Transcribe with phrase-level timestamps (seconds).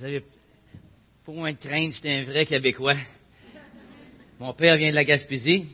[0.00, 0.24] Vous avez
[1.24, 2.96] pour moins de crainte, j'étais un vrai Québécois.
[4.38, 5.66] Mon père vient de la Gaspésie,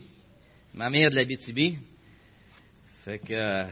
[0.74, 1.76] ma mère de la BTB.
[3.04, 3.66] Fait que euh,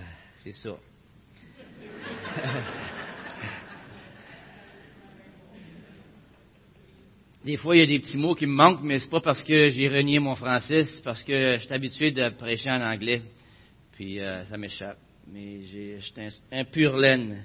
[0.45, 0.77] c'est ça.
[7.45, 9.43] Des fois, il y a des petits mots qui me manquent, mais c'est pas parce
[9.43, 13.23] que j'ai renié mon français, c'est parce que je suis habitué de prêcher en anglais.
[13.91, 14.99] Puis euh, ça m'échappe.
[15.27, 17.43] Mais j'étais un, un, pur laine.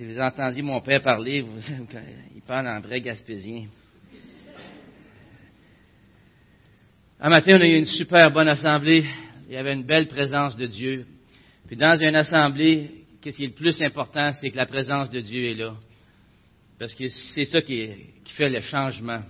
[0.00, 1.58] Si vous entendiez mon père parler, vous,
[2.34, 3.66] il parle en vrai gaspésien.
[7.20, 9.06] Un matin, on a eu une super bonne assemblée.
[9.46, 11.04] Il y avait une belle présence de Dieu.
[11.66, 15.20] Puis dans une assemblée, qu'est-ce qui est le plus important, c'est que la présence de
[15.20, 15.74] Dieu est là.
[16.78, 17.90] Parce que c'est ça qui,
[18.24, 19.20] fait le changement.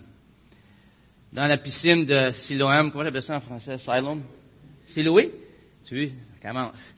[1.32, 3.76] Dans la piscine de Siloam, comment j'appelle ça en français?
[3.78, 4.22] Siloam?
[4.92, 5.32] Siloé?
[5.88, 6.94] Tu vois, ça commence.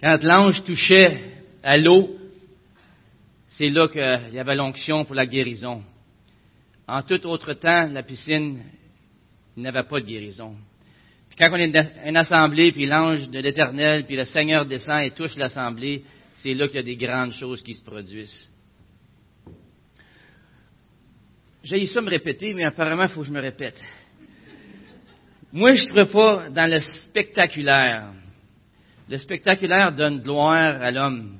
[0.00, 1.29] Quand l'ange touchait
[1.62, 2.16] à l'eau,
[3.48, 5.82] c'est là qu'il y avait l'onction pour la guérison.
[6.86, 8.62] En tout autre temps, la piscine
[9.56, 10.56] n'avait pas de guérison.
[11.28, 11.72] Puis quand on est
[12.06, 16.02] une assemblée, puis l'ange de l'Éternel, puis le Seigneur descend et touche l'assemblée,
[16.34, 18.48] c'est là qu'il y a des grandes choses qui se produisent.
[21.62, 23.80] J'ai ça me répéter, mais apparemment, il faut que je me répète.
[25.52, 28.12] Moi, je ne crois pas dans le spectaculaire.
[29.08, 31.39] Le spectaculaire donne gloire à l'homme.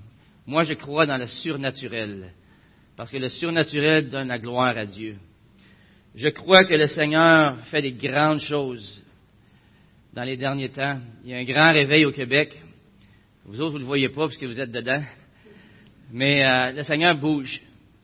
[0.51, 2.33] Moi, je crois dans le surnaturel.
[2.97, 5.15] Parce que le surnaturel donne la gloire à Dieu.
[6.17, 9.01] Je crois que le Seigneur fait des grandes choses
[10.13, 10.99] dans les derniers temps.
[11.23, 12.61] Il y a un grand réveil au Québec.
[13.45, 15.05] Vous autres, vous ne le voyez pas parce que vous êtes dedans.
[16.11, 17.61] Mais euh, le Seigneur bouge.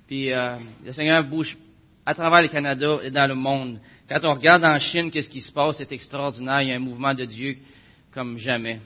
[0.06, 1.58] Puis euh, le Seigneur bouge
[2.06, 3.80] à travers le Canada et dans le monde.
[4.08, 6.62] Quand on regarde en Chine, qu'est-ce qui se passe, c'est extraordinaire.
[6.62, 7.56] Il y a un mouvement de Dieu
[8.12, 8.78] comme jamais.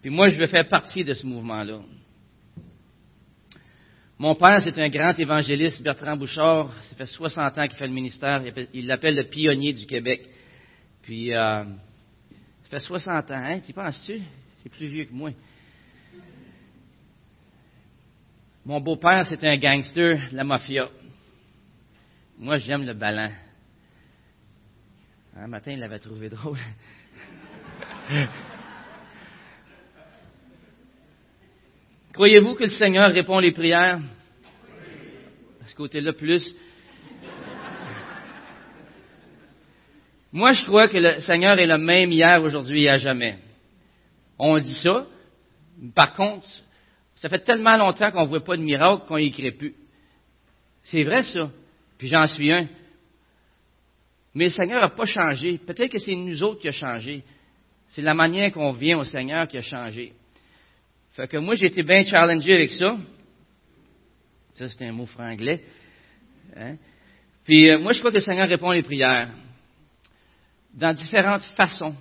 [0.00, 1.82] Puis moi, je veux faire partie de ce mouvement-là.
[4.20, 6.70] Mon père, c'est un grand évangéliste, Bertrand Bouchard.
[6.90, 8.42] Ça fait 60 ans qu'il fait le ministère.
[8.74, 10.28] Il l'appelle le pionnier du Québec.
[11.00, 13.60] Puis, euh, ça fait 60 ans, hein?
[13.60, 14.20] Tu penses-tu?
[14.62, 15.30] C'est plus vieux que moi.
[18.66, 20.90] Mon beau-père, c'est un gangster, la mafia.
[22.38, 23.32] Moi, j'aime le ballon.
[25.34, 26.58] Un matin, il l'avait trouvé drôle.
[32.12, 34.00] Croyez-vous que le Seigneur répond les prières?
[35.66, 36.54] Ce côté-là, plus.
[40.32, 43.38] Moi, je crois que le Seigneur est le même hier, aujourd'hui et à jamais.
[44.38, 45.06] On dit ça.
[45.94, 46.46] Par contre,
[47.14, 49.74] ça fait tellement longtemps qu'on ne voit pas de miracle qu'on n'y crée plus.
[50.82, 51.48] C'est vrai, ça.
[51.96, 52.66] Puis j'en suis un.
[54.34, 55.58] Mais le Seigneur n'a pas changé.
[55.58, 57.22] Peut-être que c'est nous autres qui a changé.
[57.90, 60.12] C'est la manière qu'on vient au Seigneur qui a changé.
[61.20, 62.96] Fait que moi, été bien challengé avec ça.
[64.54, 65.62] Ça, c'est un mot franglais.
[66.56, 66.76] Hein?
[67.44, 69.28] Puis euh, moi, je crois que le Seigneur répond les prières
[70.72, 71.94] dans différentes façons.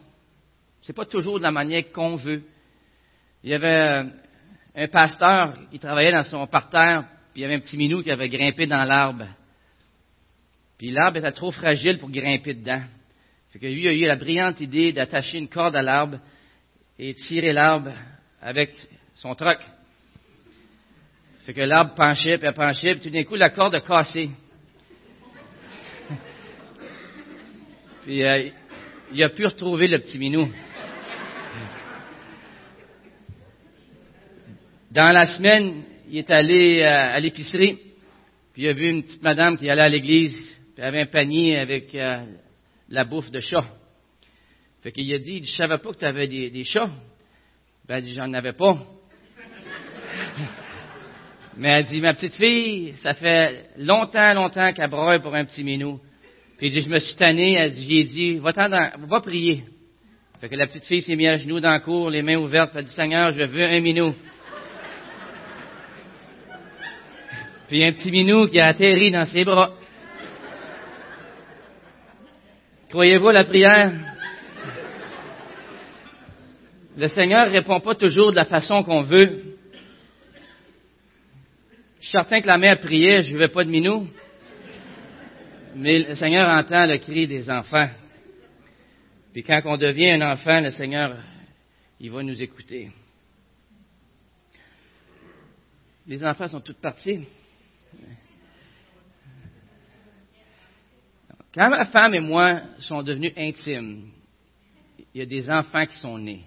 [0.84, 2.44] C'est pas toujours de la manière qu'on veut.
[3.44, 4.04] Il y avait euh,
[4.74, 7.04] un pasteur, il travaillait dans son parterre,
[7.34, 9.26] puis il y avait un petit minou qui avait grimpé dans l'arbre.
[10.78, 12.84] Puis l'arbre était trop fragile pour grimper dedans.
[13.52, 16.20] Fait que lui a eu la brillante idée d'attacher une corde à l'arbre
[16.98, 17.92] et tirer l'arbre
[18.42, 18.72] avec
[19.22, 19.60] son troc.
[21.46, 24.30] Fait que l'arbre penchait, puis penchait, puis tout d'un coup, la corde a cassé.
[28.04, 28.50] puis euh,
[29.12, 30.50] il a pu retrouver le petit minou.
[34.92, 37.78] Dans la semaine, il est allé euh, à l'épicerie,
[38.54, 41.58] puis il a vu une petite madame qui allait à l'église, puis avait un panier
[41.58, 42.20] avec euh,
[42.88, 43.66] la bouffe de chat.
[44.82, 46.90] Fait qu'il a dit, je savais pas que tu avais des, chats.
[47.86, 48.80] Ben, elle dit, j'en avais pas.
[51.60, 55.66] Mais elle dit, ma petite fille, ça fait longtemps, longtemps qu'elle broye pour un petit
[55.66, 56.00] minou.
[56.58, 59.66] Puis elle dit, je me suis tanné, elle dit, j'ai dit, va, va prier.
[60.40, 62.72] Fait que la petite fille s'est mise à genoux dans le cour, les mains ouvertes,
[62.76, 64.16] elle dit, Seigneur, je veux un minou.
[67.68, 69.74] Puis un petit minou qui a atterri dans ses bras.
[72.90, 73.92] Croyez-vous la prière?
[76.96, 79.59] Le Seigneur ne répond pas toujours de la façon qu'on veut.
[82.10, 84.08] Suis certain que la mère priait, je ne veux pas de minou.
[85.76, 87.88] Mais le Seigneur entend le cri des enfants.
[89.32, 91.16] Puis quand on devient un enfant, le Seigneur,
[92.00, 92.90] il va nous écouter.
[96.08, 97.28] Les enfants sont toutes partis.
[101.54, 104.10] Quand ma femme et moi sommes devenus intimes,
[105.14, 106.42] il y a des enfants qui sont nés.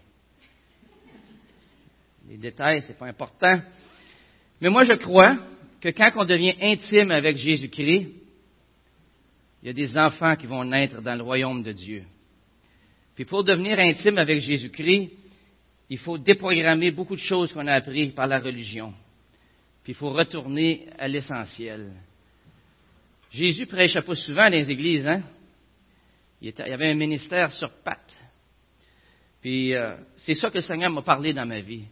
[2.28, 3.60] Les détails, c'est pas important.
[4.62, 5.38] Mais moi, je crois
[5.80, 8.10] que quand on devient intime avec Jésus-Christ,
[9.60, 12.04] il y a des enfants qui vont naître dans le royaume de Dieu.
[13.16, 15.10] Puis pour devenir intime avec Jésus-Christ,
[15.90, 18.94] il faut déprogrammer beaucoup de choses qu'on a apprises par la religion.
[19.82, 21.90] Puis il faut retourner à l'essentiel.
[23.32, 25.24] Jésus prêchait pas souvent dans les églises, hein?
[26.40, 28.16] Il, y avait un ministère sur pattes.
[29.40, 31.84] Puis euh, c'est ça que le Seigneur m'a parlé dans ma vie,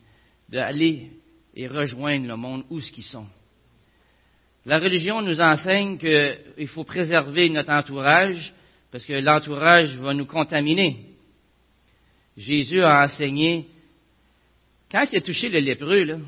[0.49, 1.11] d'aller
[1.55, 3.27] et rejoindre le monde où ce qu'ils sont.
[4.67, 8.53] La religion nous enseigne qu'il faut préserver notre entourage
[8.91, 11.07] parce que l'entourage va nous contaminer.
[12.37, 13.67] Jésus a enseigné,
[14.91, 16.21] quand il a touché le lépreux,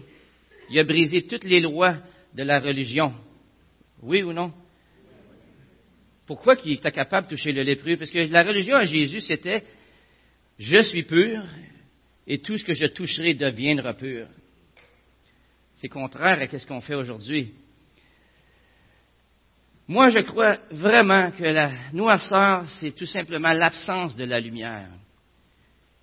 [0.71, 1.97] il a brisé toutes les lois
[2.35, 3.13] de la religion.
[4.03, 4.53] Oui ou non?
[6.27, 7.97] Pourquoi il était capable de toucher le lépreux?
[7.97, 9.63] Parce que la religion à Jésus, c'était
[10.59, 11.43] Je suis pur
[12.27, 14.29] et tout ce que je toucherai deviendra pur.
[15.83, 17.55] C'est contraire à ce qu'on fait aujourd'hui.
[19.89, 24.91] Moi, je crois vraiment que la noirceur, c'est tout simplement l'absence de la lumière.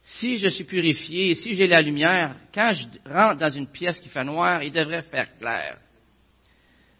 [0.04, 4.10] Si je suis purifié, si j'ai la lumière, quand je rentre dans une pièce qui
[4.10, 5.78] fait noir, il devrait faire clair.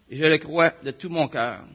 [0.10, 1.66] je le crois de tout mon cœur.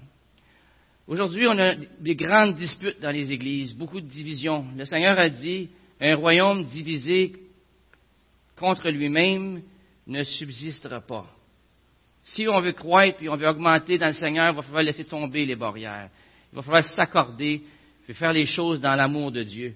[1.06, 4.68] Aujourd'hui, on a des grandes disputes dans les églises, beaucoup de divisions.
[4.74, 5.68] Le Seigneur a dit,
[6.00, 7.34] un royaume divisé
[8.56, 9.60] contre lui-même
[10.06, 11.26] ne subsistera pas.
[12.22, 15.04] Si on veut croître et on veut augmenter dans le Seigneur, il va falloir laisser
[15.04, 16.10] tomber les barrières.
[16.52, 17.62] Il va falloir s'accorder,
[18.08, 19.74] et faire les choses dans l'amour de Dieu.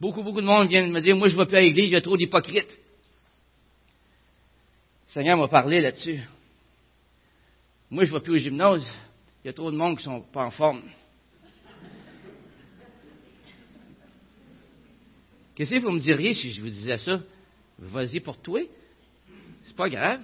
[0.00, 1.92] Beaucoup, beaucoup de monde vient me dire, moi je ne vais plus à l'église, il
[1.92, 2.80] y a trop d'hypocrites.
[5.06, 6.20] Le Seigneur m'a parlé là-dessus.
[7.90, 8.92] Moi je ne vais plus au gymnase,
[9.44, 10.82] il y a trop de monde qui ne sont pas en forme.
[15.54, 17.20] Qu'est-ce que vous me diriez si je vous disais ça?
[17.78, 18.60] Vas-y pour toi.
[19.72, 20.22] C'est pas grave.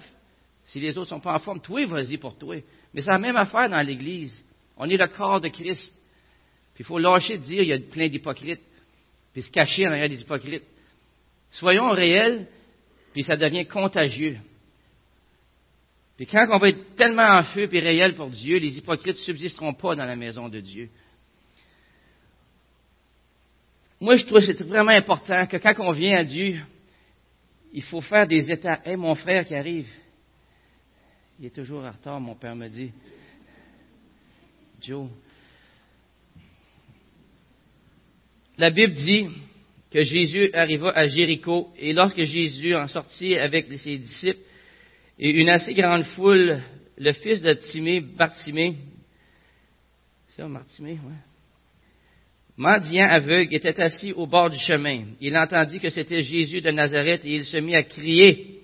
[0.65, 2.55] Si les autres sont pas en forme, toi, vas-y pour toi.
[2.93, 4.43] Mais c'est la même affaire dans l'Église.
[4.77, 5.91] On est le corps de Christ.
[6.75, 8.61] Puis il faut lâcher de dire qu'il y a plein d'hypocrites,
[9.33, 10.65] puis se cacher en arrière des hypocrites.
[11.49, 12.45] Soyons réels,
[13.11, 14.37] puis ça devient contagieux.
[16.15, 19.23] Puis quand on va être tellement en feu et réel pour Dieu, les hypocrites ne
[19.23, 20.89] subsisteront pas dans la maison de Dieu.
[23.99, 26.61] Moi, je trouve que c'est vraiment important que quand on vient à Dieu,
[27.73, 28.81] il faut faire des états.
[28.85, 29.87] Hé, mon frère qui arrive,
[31.39, 32.91] il est toujours en retard, mon père me dit.
[34.81, 35.09] Joe.
[38.57, 39.27] La Bible dit
[39.91, 44.39] que Jésus arriva à Jéricho et lorsque Jésus en sortit avec ses disciples,
[45.17, 46.61] et une assez grande foule,
[46.97, 48.77] le fils de Timée, Bartimée,
[50.29, 51.28] c'est ça, Martimée, ouais.
[52.59, 55.05] Mendiant aveugle était assis au bord du chemin.
[55.21, 58.59] Il entendit que c'était Jésus de Nazareth et il se mit à crier,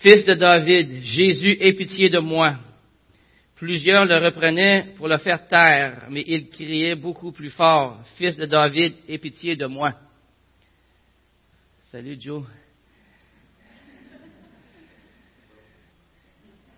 [0.00, 2.58] Fils de David, Jésus, aie pitié de moi.
[3.56, 8.44] Plusieurs le reprenaient pour le faire taire, mais il criait beaucoup plus fort, Fils de
[8.44, 9.94] David, aie pitié de moi.
[11.84, 12.44] Salut Joe.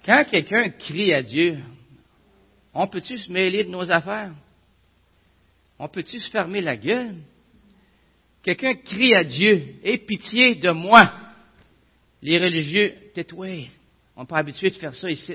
[0.05, 1.59] Quand quelqu'un crie à Dieu,
[2.73, 4.31] on peut-tu se mêler de nos affaires?
[5.79, 7.17] On peut-tu se fermer la gueule?
[8.43, 11.13] Quelqu'un crie à Dieu, aie pitié de moi.
[12.23, 13.69] Les religieux, tais-toi.
[14.15, 15.35] On n'est pas habitué de faire ça ici.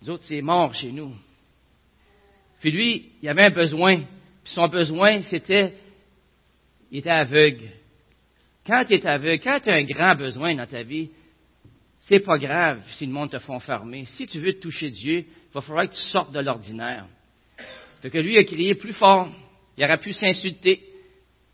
[0.00, 1.12] Les autres, c'est mort chez nous.
[2.60, 3.96] Puis lui, il avait un besoin.
[4.44, 5.74] Puis son besoin, c'était,
[6.90, 7.70] il était aveugle.
[8.66, 11.10] Quand tu es aveugle, quand tu as un grand besoin dans ta vie,
[12.00, 14.04] c'est pas grave si le monde te font fermer.
[14.06, 17.06] Si tu veux toucher Dieu, il va falloir que tu sortes de l'ordinaire.
[18.00, 19.28] Fait que lui a crié plus fort.
[19.76, 20.82] Il aurait pu s'insulter.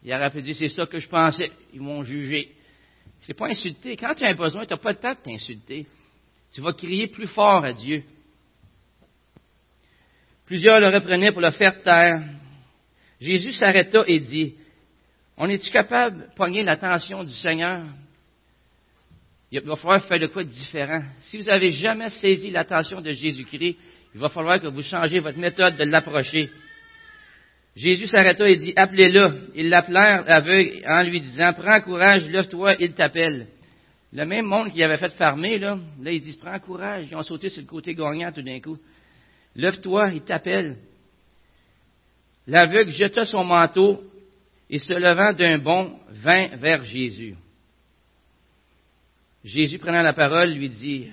[0.03, 1.51] Il aurait pu dire, c'est ça que je pensais.
[1.73, 2.53] Ils m'ont jugé.
[3.23, 3.97] C'est pas insulter.
[3.97, 5.87] Quand tu as un besoin, tu n'as pas le temps de t'insulter.
[6.53, 8.03] Tu vas crier plus fort à Dieu.
[10.47, 12.23] Plusieurs le reprenaient pour le faire taire.
[13.19, 14.55] Jésus s'arrêta et dit,
[15.37, 17.87] on est-tu capable de pogner l'attention du Seigneur?
[19.51, 21.03] Il va falloir faire de quoi de différent.
[21.23, 23.77] Si vous n'avez jamais saisi l'attention de Jésus-Christ,
[24.15, 26.51] il va falloir que vous changez votre méthode de l'approcher.
[27.75, 29.51] Jésus s'arrêta et dit, appelez-le.
[29.57, 33.49] Ils l'appelèrent aveugle en lui disant, prends courage, lève-toi, il t'appelle.
[34.13, 37.07] Le même monde qui avait fait fermer, là, là, ils disent, prends courage.
[37.11, 38.79] Ils ont sauté sur le côté gagnant tout d'un coup.
[39.57, 40.77] Lève-toi, il t'appelle.
[42.47, 44.05] L'aveugle jeta son manteau
[44.71, 47.35] et se levant d'un bond, vint vers Jésus.
[49.43, 51.09] Jésus prenant la parole lui dit,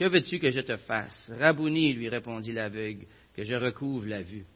[0.00, 1.30] Que veux-tu que je te fasse?
[1.38, 3.04] Rabouni, lui répondit l'aveugle,
[3.36, 4.46] que je recouvre la vue.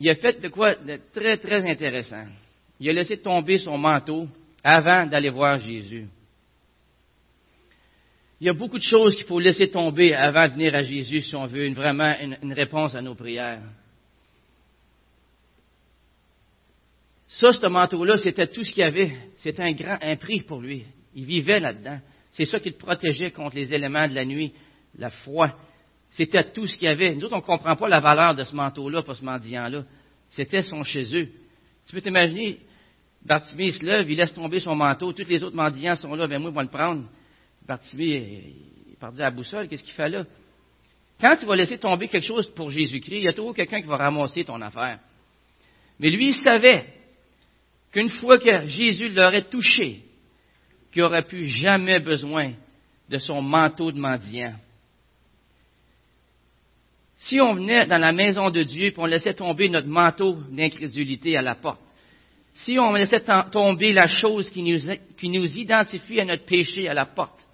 [0.00, 2.26] Il a fait de quoi de très, très intéressant.
[2.80, 4.26] Il a laissé tomber son manteau
[4.64, 6.08] avant d'aller voir Jésus.
[8.40, 11.20] Il y a beaucoup de choses qu'il faut laisser tomber avant de venir à Jésus
[11.20, 13.62] si on veut vraiment une, réponse à nos prières.
[17.28, 19.12] Ça, ce manteau-là, c'était tout ce qu'il y avait.
[19.36, 20.84] C'était un grand un prix pour lui.
[21.14, 22.00] Il vivait là-dedans.
[22.32, 24.52] C'est ça qui le protégeait contre les éléments de la nuit,
[24.96, 25.50] la froid.
[26.10, 27.14] C'était tout ce qu'il y avait.
[27.14, 29.84] Nous autres, on ne comprend pas la valeur de ce manteau-là, pour ce mendiant-là.
[30.30, 31.28] C'était son chez eux.
[31.86, 32.58] Tu peux t'imaginer,
[33.24, 36.38] Bartimée se lève, il laisse tomber son manteau, tous les autres mendiants sont là, ben
[36.38, 37.04] moi, je vais le prendre.
[37.66, 38.54] Bartimée,
[38.88, 40.24] il part à la boussole, qu'est-ce qu'il fait là?
[41.20, 43.86] Quand tu vas laisser tomber quelque chose pour Jésus-Christ, il y a toujours quelqu'un qui
[43.86, 45.00] va ramasser ton affaire.
[45.98, 46.86] Mais lui, il savait
[47.92, 50.02] qu'une fois que Jésus l'aurait touché,
[50.92, 52.52] qu'il n'aurait plus jamais besoin
[53.08, 54.54] de son manteau de mendiant.
[57.18, 61.36] Si on venait dans la maison de Dieu et on laissait tomber notre manteau d'incrédulité
[61.36, 61.80] à la porte,
[62.54, 67.46] si on laissait tomber la chose qui nous, identifie à notre péché à la porte,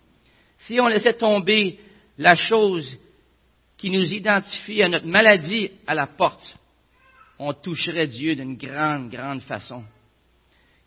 [0.59, 1.79] si on laissait tomber
[2.17, 2.89] la chose
[3.77, 6.45] qui nous identifie à notre maladie à la porte,
[7.39, 9.85] on toucherait Dieu d'une grande, grande façon.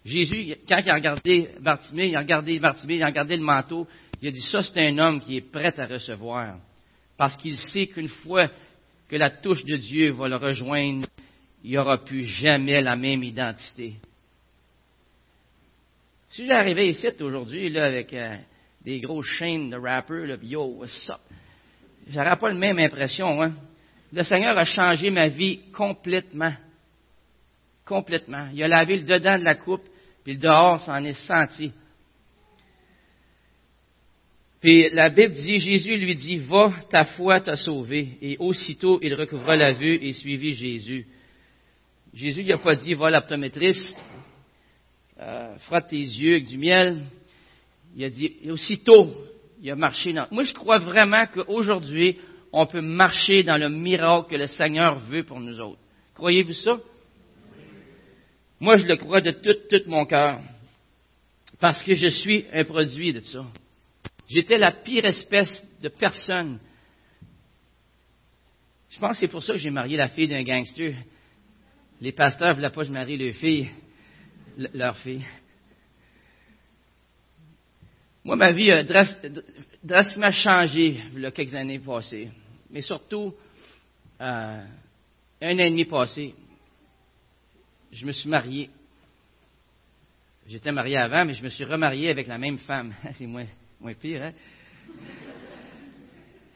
[0.05, 3.87] Jésus, quand il a regardé Bartimée, il a regardé Bartimée, il a regardé le manteau,
[4.21, 6.57] il a dit, ça c'est un homme qui est prêt à recevoir.
[7.17, 8.49] Parce qu'il sait qu'une fois
[9.09, 11.07] que la touche de Dieu va le rejoindre,
[11.63, 13.95] il n'y aura plus jamais la même identité.
[16.29, 18.37] Si j'arrivais ici aujourd'hui avec euh,
[18.83, 21.19] des grosses chaînes de rappers, là, yo, what's up?
[22.07, 23.41] J'aurais pas la même impression.
[23.41, 23.53] Hein?
[24.11, 26.53] Le Seigneur a changé ma vie complètement.
[27.89, 28.49] Complètement.
[28.53, 29.81] Il a lavé le dedans de la coupe,
[30.23, 31.71] puis le dehors s'en est senti.
[34.61, 38.09] Puis la Bible dit, Jésus lui dit, va, ta foi t'a sauvé.
[38.21, 41.07] Et aussitôt, il recouvra la vue et suivit Jésus.
[42.13, 43.97] Jésus n'a pas dit, va l'optométriste,
[45.19, 47.05] euh, frotte tes yeux avec du miel.
[47.95, 49.15] Il a dit, aussitôt,
[49.63, 50.27] il a marché dans.
[50.29, 52.17] Moi, je crois vraiment qu'aujourd'hui,
[52.53, 55.79] on peut marcher dans le miracle que le Seigneur veut pour nous autres.
[56.13, 56.79] Croyez-vous ça?
[58.59, 60.41] Moi, je le crois de tout, tout mon cœur.
[61.59, 63.45] Parce que je suis un produit de ça.
[64.27, 66.59] J'étais la pire espèce de personne.
[68.89, 70.95] Je pense que c'est pour ça que j'ai marié la fille d'un gangster.
[72.01, 73.69] Les pasteurs ne voulaient pas que je marie leur fille.
[74.73, 75.25] Leur fille.
[78.23, 82.29] Moi, ma vie a drastiquement changé il quelques années passées.
[82.69, 83.33] Mais surtout,
[84.21, 84.63] euh,
[85.41, 86.35] un an et demi passé,
[87.91, 88.69] je me suis marié.
[90.47, 92.93] J'étais marié avant, mais je me suis remarié avec la même femme.
[93.13, 93.45] C'est moins,
[93.79, 94.33] Moins pire, hein?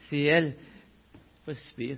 [0.08, 0.54] C'est elle.
[1.46, 1.96] Pas si pire.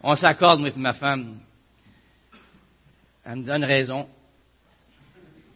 [0.00, 1.40] On s'accorde, moi ma femme.
[3.24, 4.08] Elle me donne raison.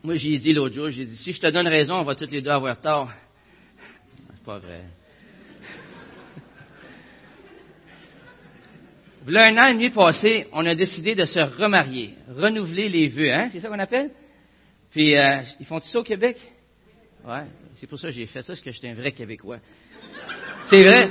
[0.02, 2.28] Moi, j'ai dit l'autre jour, j'ai dit, si je te donne raison, on va tous
[2.28, 3.12] les deux avoir tort.
[4.34, 4.84] C'est pas vrai.
[9.26, 13.32] Là, un an et demi passé, on a décidé de se remarier, renouveler les vœux,
[13.32, 13.48] hein?
[13.52, 14.10] C'est ça qu'on appelle?
[14.90, 16.36] Puis, euh, ils font tout ça au Québec?
[17.24, 17.44] Ouais,
[17.76, 19.58] c'est pour ça que j'ai fait ça, parce que j'étais un vrai Québécois.
[20.64, 21.08] C'est vrai,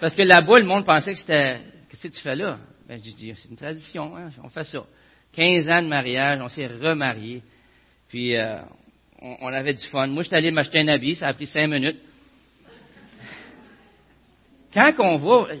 [0.00, 1.58] parce que là-bas, le monde pensait que c'était,
[1.90, 2.58] qu'est-ce que tu fais là?
[2.88, 4.84] Ben, je dis, c'est une tradition, hein, on fait ça.
[5.32, 7.42] 15 ans de mariage, on s'est remariés,
[8.08, 8.60] puis euh,
[9.20, 10.06] on, avait du fun.
[10.06, 11.98] Moi, je suis allé m'acheter un habit, ça a pris cinq minutes.
[14.72, 15.54] Quand on va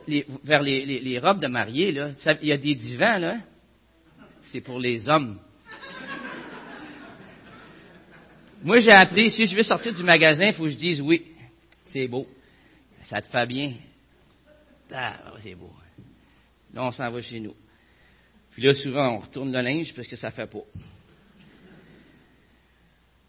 [0.44, 2.10] vers les, robes de mariée, là,
[2.42, 3.36] il y a des divans, là,
[4.42, 5.38] c'est pour les hommes.
[8.62, 11.24] Moi, j'ai appris, si je veux sortir du magasin, il faut que je dise oui.
[11.92, 12.26] C'est beau.
[13.04, 13.74] Ça te fait bien.
[14.92, 15.70] Ah, c'est beau.
[16.74, 17.54] Là, on s'en va chez nous.
[18.50, 20.58] Puis là, souvent, on retourne le linge parce que ça fait pas.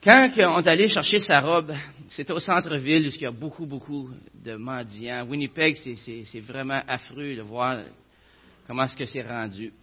[0.02, 1.74] Quand on est allé chercher sa robe,
[2.08, 5.26] c'était au centre-ville où y a beaucoup, beaucoup de mendiants.
[5.28, 7.82] Winnipeg, c'est vraiment affreux de voir
[8.66, 9.74] comment est-ce que c'est rendu.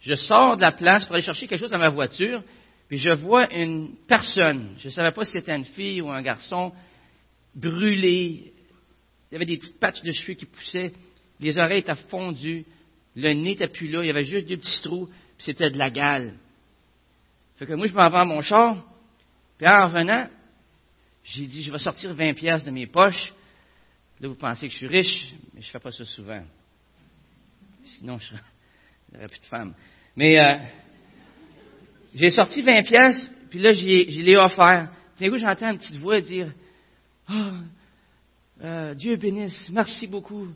[0.00, 2.42] Je sors de la place pour aller chercher quelque chose dans ma voiture,
[2.88, 6.22] puis je vois une personne, je ne savais pas si c'était une fille ou un
[6.22, 6.72] garçon,
[7.54, 8.50] brûlé.
[9.30, 10.92] Il y avait des petites patches de cheveux qui poussaient,
[11.38, 12.64] les oreilles étaient fondues,
[13.14, 15.76] le nez n'était plus là, il y avait juste deux petits trous, puis c'était de
[15.76, 16.32] la gale.
[17.56, 18.82] Fait que moi, je m'en vais à mon char,
[19.64, 20.28] puis en revenant,
[21.24, 23.32] j'ai dit, je vais sortir 20 pièces de mes poches.
[24.20, 26.42] Là, vous pensez que je suis riche, mais je ne fais pas ça souvent.
[27.86, 28.34] Sinon, je
[29.14, 29.74] n'aurais plus de femme.
[30.16, 30.58] Mais euh,
[32.14, 34.90] j'ai sorti 20 pièces, puis là, je l'ai offert.
[35.18, 36.52] D'un coup, j'entends une petite voix dire,
[37.30, 40.46] oh, Dieu bénisse, merci beaucoup.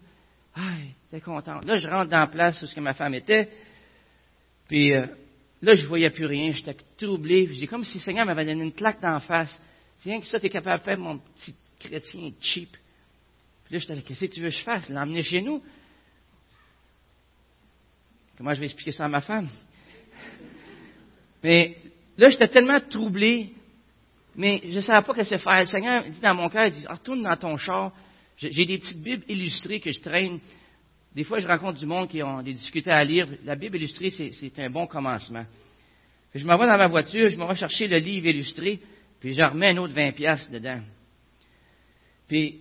[0.55, 0.75] Ah,
[1.05, 1.61] j'étais content.
[1.63, 3.49] Là, je rentre dans la place où ce que ma femme était,
[4.67, 5.07] puis euh,
[5.63, 7.49] là, je voyais plus rien, j'étais troublé.
[7.55, 9.57] J'ai comme si le Seigneur m'avait donné une claque d'en face.
[10.01, 12.71] Tiens, que ça, tu es capable de faire, mon petit chrétien cheap.
[13.65, 14.89] Puis là, je dit, qu'est-ce que tu veux que je fasse?
[14.89, 15.63] L'emmener chez nous?
[18.37, 19.49] Comment je vais expliquer ça à ma femme?
[21.43, 21.77] Mais
[22.17, 23.53] là, j'étais tellement troublé,
[24.37, 25.61] mais je ne savais pas que faire.
[25.61, 27.93] Le Seigneur dit dans mon cœur, il dit, retourne dans ton char.
[28.37, 30.39] J'ai des petites Bibles illustrées que je traîne.
[31.15, 33.27] Des fois, je rencontre du monde qui ont des difficultés à lire.
[33.45, 35.45] La Bible illustrée, c'est un bon commencement.
[36.35, 38.81] je m'en vais dans ma voiture, je m'en vais chercher le livre illustré,
[39.21, 40.81] puis je remets un autre 20 pièces dedans.
[42.29, 42.61] Puis,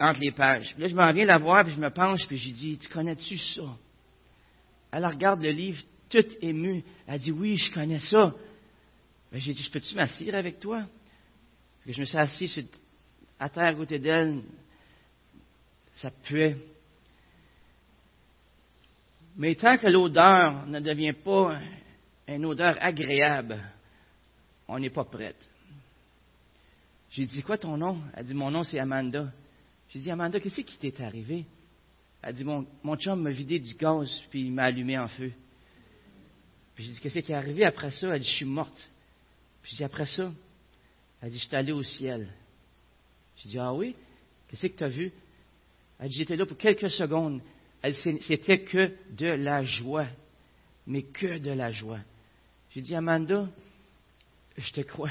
[0.00, 0.74] entre les pages.
[0.78, 3.36] là, je m'en viens la voir, puis je me penche, puis je dis, tu connais-tu
[3.36, 3.76] ça?
[4.92, 6.82] Elle regarde le livre, toute émue.
[7.06, 8.34] Elle dit, oui, je connais ça.
[9.30, 10.84] Mais j'ai dit, je peux-tu m'asseoir avec toi?
[11.82, 12.68] Puis je me suis assis
[13.38, 14.42] à terre à côté d'elle.
[15.96, 16.56] Ça puait.
[19.38, 21.60] Mais tant que l'odeur ne devient pas
[22.26, 23.58] une odeur agréable,
[24.66, 25.48] on n'est pas prête.
[27.10, 28.00] J'ai dit, quoi ton nom?
[28.14, 29.32] Elle dit, mon nom c'est Amanda.
[29.90, 31.46] J'ai dit, Amanda, qu'est-ce qui t'est arrivé?
[32.20, 35.32] Elle dit, mon, mon chum m'a vidé du gaz, puis il m'a allumé en feu.
[36.76, 38.08] J'ai dit, qu'est-ce qui est arrivé après ça?
[38.08, 38.88] Elle dit, je suis morte.
[39.62, 40.32] Puis j'ai dit, après ça?
[41.22, 42.28] Elle dit, je suis allé au ciel.
[43.36, 43.94] J'ai dit, ah oui?
[44.48, 45.12] Qu'est-ce que tu as vu?
[46.00, 47.40] Elle dit, j'étais là pour quelques secondes.
[47.82, 50.06] C'était que de la joie.
[50.86, 52.00] Mais que de la joie.
[52.70, 53.48] J'ai dit, Amanda,
[54.56, 55.10] je te crois.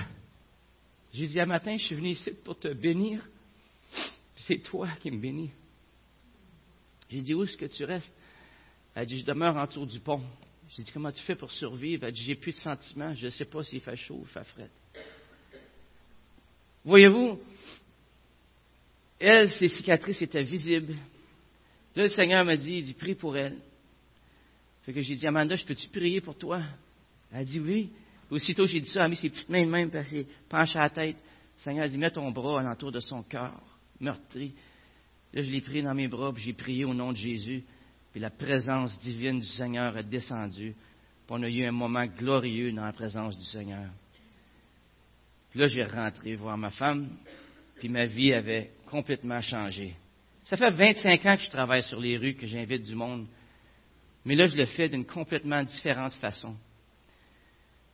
[1.13, 3.27] J'ai dit, un matin, je suis venu ici pour te bénir.
[4.38, 5.51] C'est toi qui me bénis.
[7.09, 8.13] J'ai dit, où est-ce que tu restes?
[8.93, 10.21] Elle dit, je demeure autour du pont.
[10.75, 12.03] J'ai dit, comment tu fais pour survivre?
[12.03, 14.43] Elle dit, j'ai plus de sentiments, je ne sais pas s'il fait chaud ou fait
[14.43, 14.69] frais.
[16.83, 17.39] Voyez-vous,
[19.19, 20.95] elle, ses cicatrices étaient visibles.
[21.97, 23.57] Là, le Seigneur m'a dit, il dit, prie pour elle.
[24.83, 26.61] Fait que j'ai dit, Amanda, je peux-tu prier pour toi?
[27.31, 27.89] Elle a dit oui.
[28.29, 30.77] Aussitôt, j'ai dit ça, elle a mis ses petites mains de même, puis elle penché
[30.77, 31.15] la tête.
[31.15, 33.59] Le Seigneur a dit, mets ton bras alentour de son cœur,
[33.99, 34.53] meurtri.
[35.33, 37.63] Là, je l'ai pris dans mes bras, puis j'ai prié au nom de Jésus.
[38.12, 40.75] Puis la présence divine du Seigneur est descendue.
[40.75, 43.89] Puis on a eu un moment glorieux dans la présence du Seigneur.
[45.49, 47.10] Puis là, j'ai rentré voir ma femme,
[47.79, 49.95] puis ma vie avait complètement changé.
[50.47, 53.27] Ça fait 25 ans que je travaille sur les rues, que j'invite du monde.
[54.23, 56.55] Mais là, je le fais d'une complètement différente façon.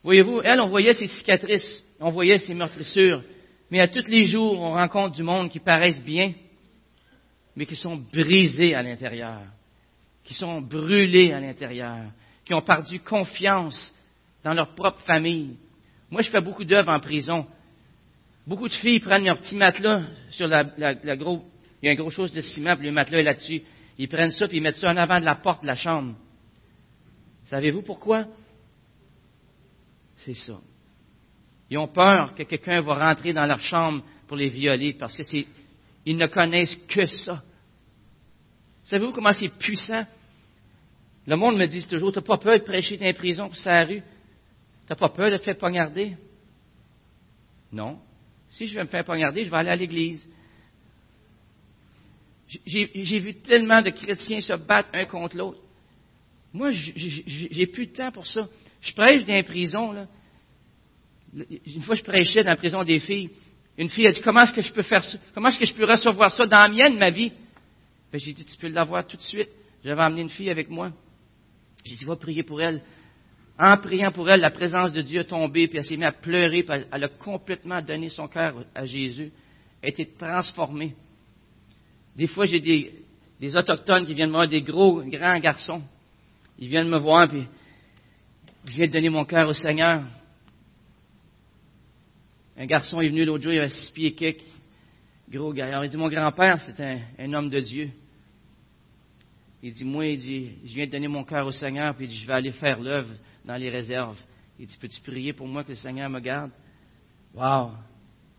[0.03, 3.23] Voyez-vous, elle, on voyait ses cicatrices, on voyait ses meurtrissures,
[3.71, 6.33] mais à tous les jours, on rencontre du monde qui paraissent bien,
[7.55, 9.41] mais qui sont brisés à l'intérieur,
[10.23, 12.11] qui sont brûlés à l'intérieur,
[12.45, 13.93] qui ont perdu confiance
[14.43, 15.55] dans leur propre famille.
[16.11, 17.47] Moi, je fais beaucoup d'œuvres en prison.
[18.45, 20.63] Beaucoup de filles prennent leur petit matelas sur la,
[21.15, 21.43] gros,
[21.83, 23.61] il y a une grosse chose de ciment, puis le matelas est là-dessus.
[23.97, 26.15] Ils prennent ça, puis ils mettent ça en avant de la porte de la chambre.
[27.47, 28.25] Savez-vous pourquoi?
[30.15, 30.61] C'est ça.
[31.69, 35.23] Ils ont peur que quelqu'un va rentrer dans leur chambre pour les violer parce que
[36.05, 37.43] ils ne connaissent que ça.
[38.83, 40.05] Savez-vous comment c'est puissant?
[41.27, 43.57] Le monde me dit toujours, tu n'as pas peur de prêcher dans les prisons pour
[43.57, 43.99] sa rue?
[43.99, 46.15] Tu n'as pas peur de te faire poignarder?
[47.73, 47.99] Non.
[48.51, 50.25] Si je vais me faire poignarder, je vais aller à l'église.
[52.65, 55.59] J'ai vu tellement de chrétiens se battre un contre l'autre.
[56.53, 58.47] Moi, j'ai plus de temps pour ça.
[58.81, 59.91] Je prêche dans les prisons.
[59.91, 60.07] Là.
[61.35, 63.31] Une fois, je prêchais dans la prison des filles.
[63.77, 65.17] Une fille a dit Comment est-ce que je peux faire ça?
[65.33, 67.31] Comment est-ce que je peux recevoir ça dans la mienne, ma vie?
[68.11, 69.49] Ben, J'ai dit Tu peux l'avoir tout de suite.
[69.83, 70.91] J'avais amené une fille avec moi.
[71.83, 72.81] J'ai dit Va prier pour elle.
[73.57, 76.11] En priant pour elle, la présence de Dieu est tombée, puis elle s'est mise à
[76.11, 79.31] pleurer, puis elle a complètement donné son cœur à Jésus.
[79.81, 80.95] Elle a été transformée.
[82.15, 85.82] Des fois, j'ai des, Autochtones qui viennent me voir, des gros, grands garçons.
[86.58, 87.45] Ils viennent me voir, puis
[88.65, 90.04] je viens de donner mon cœur au Seigneur.
[92.56, 94.43] Un garçon est venu l'autre jour, il avait six pieds quelques,
[95.30, 95.84] gros gaillard.
[95.84, 96.80] Il dit, mon grand-père, c'est
[97.19, 97.89] un, homme de Dieu.
[99.62, 102.10] Il dit, moi, il dit, je viens de donner mon cœur au Seigneur, puis il
[102.10, 104.19] dit, je vais aller faire l'œuvre dans les réserves.
[104.60, 106.52] Il dit, peux-tu prier pour moi que le Seigneur me garde?
[107.34, 107.71] Wow!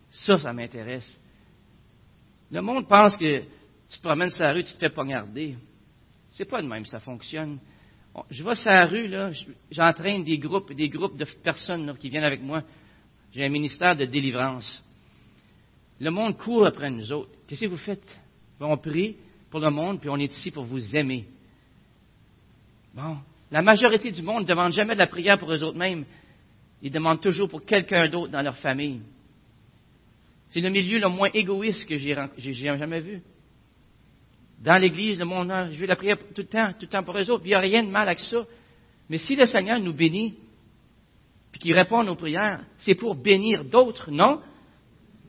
[0.09, 1.19] Ça, ça m'intéresse.
[2.51, 3.43] Le monde pense que
[3.89, 5.55] tu te promènes sur la rue, tu te fais poignarder.
[6.31, 7.59] C'est pas de même, ça fonctionne.
[8.29, 9.31] Je vais sur la rue, là,
[9.71, 12.63] j'entraîne des groupes, des groupes de personnes qui viennent avec moi.
[13.33, 14.83] J'ai un ministère de délivrance.
[15.99, 17.31] Le monde court après nous autres.
[17.47, 18.17] Qu'est-ce que vous faites?
[18.59, 19.17] On prie
[19.49, 21.25] pour le monde, puis on est ici pour vous aimer.
[22.93, 23.17] Bon.
[23.51, 26.05] La majorité du monde ne demande jamais de la prière pour eux autres mêmes.
[26.81, 29.01] Ils demandent toujours pour quelqu'un d'autre dans leur famille.
[30.49, 33.21] C'est le milieu le moins égoïste que j'ai jamais vu.
[34.61, 37.17] Dans l'Église, le monde, je veux la prière tout le temps, tout le temps pour
[37.17, 37.43] eux autres.
[37.45, 38.45] Il n'y a rien de mal avec ça.
[39.09, 40.35] Mais si le Seigneur nous bénit,
[41.51, 44.41] puis qu'il répond à nos prières, c'est pour bénir d'autres, non?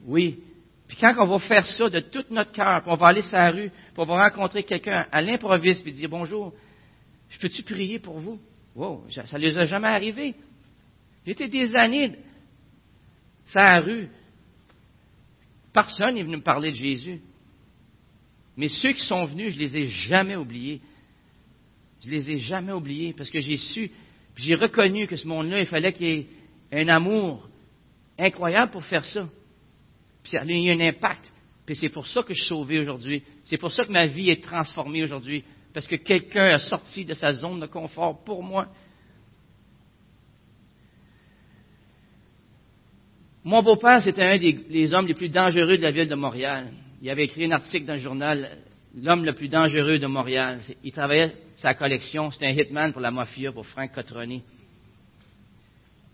[0.05, 0.39] Oui.
[0.87, 3.37] Puis quand on va faire ça de tout notre cœur, puis on va aller sur
[3.37, 6.53] la rue, puis on va rencontrer quelqu'un à l'improviste, puis dire bonjour,
[7.29, 8.39] je peux-tu prier pour vous?
[8.75, 10.35] Wow, ça ne les a jamais arrivé.
[11.25, 12.15] J'étais des années
[13.45, 14.07] sur la rue.
[15.73, 17.21] Personne n'est venu me parler de Jésus.
[18.57, 20.81] Mais ceux qui sont venus, je les ai jamais oubliés.
[22.03, 23.91] Je les ai jamais oubliés parce que j'ai su,
[24.35, 26.27] j'ai reconnu que ce monde-là, il fallait qu'il y ait
[26.71, 27.47] un amour
[28.17, 29.27] incroyable pour faire ça.
[30.23, 31.31] Puis ça a eu un impact.
[31.65, 33.23] Puis c'est pour ça que je suis sauvé aujourd'hui.
[33.43, 35.43] C'est pour ça que ma vie est transformée aujourd'hui.
[35.73, 38.67] Parce que quelqu'un a sorti de sa zone de confort pour moi.
[43.43, 46.71] Mon beau-père, c'était un des, hommes les plus dangereux de la ville de Montréal.
[47.01, 48.57] Il avait écrit un article dans le journal,
[48.95, 50.59] L'homme le plus dangereux de Montréal.
[50.83, 54.41] Il travaillait sa collection, c'était un hitman pour la mafia, pour Frank Cotroni.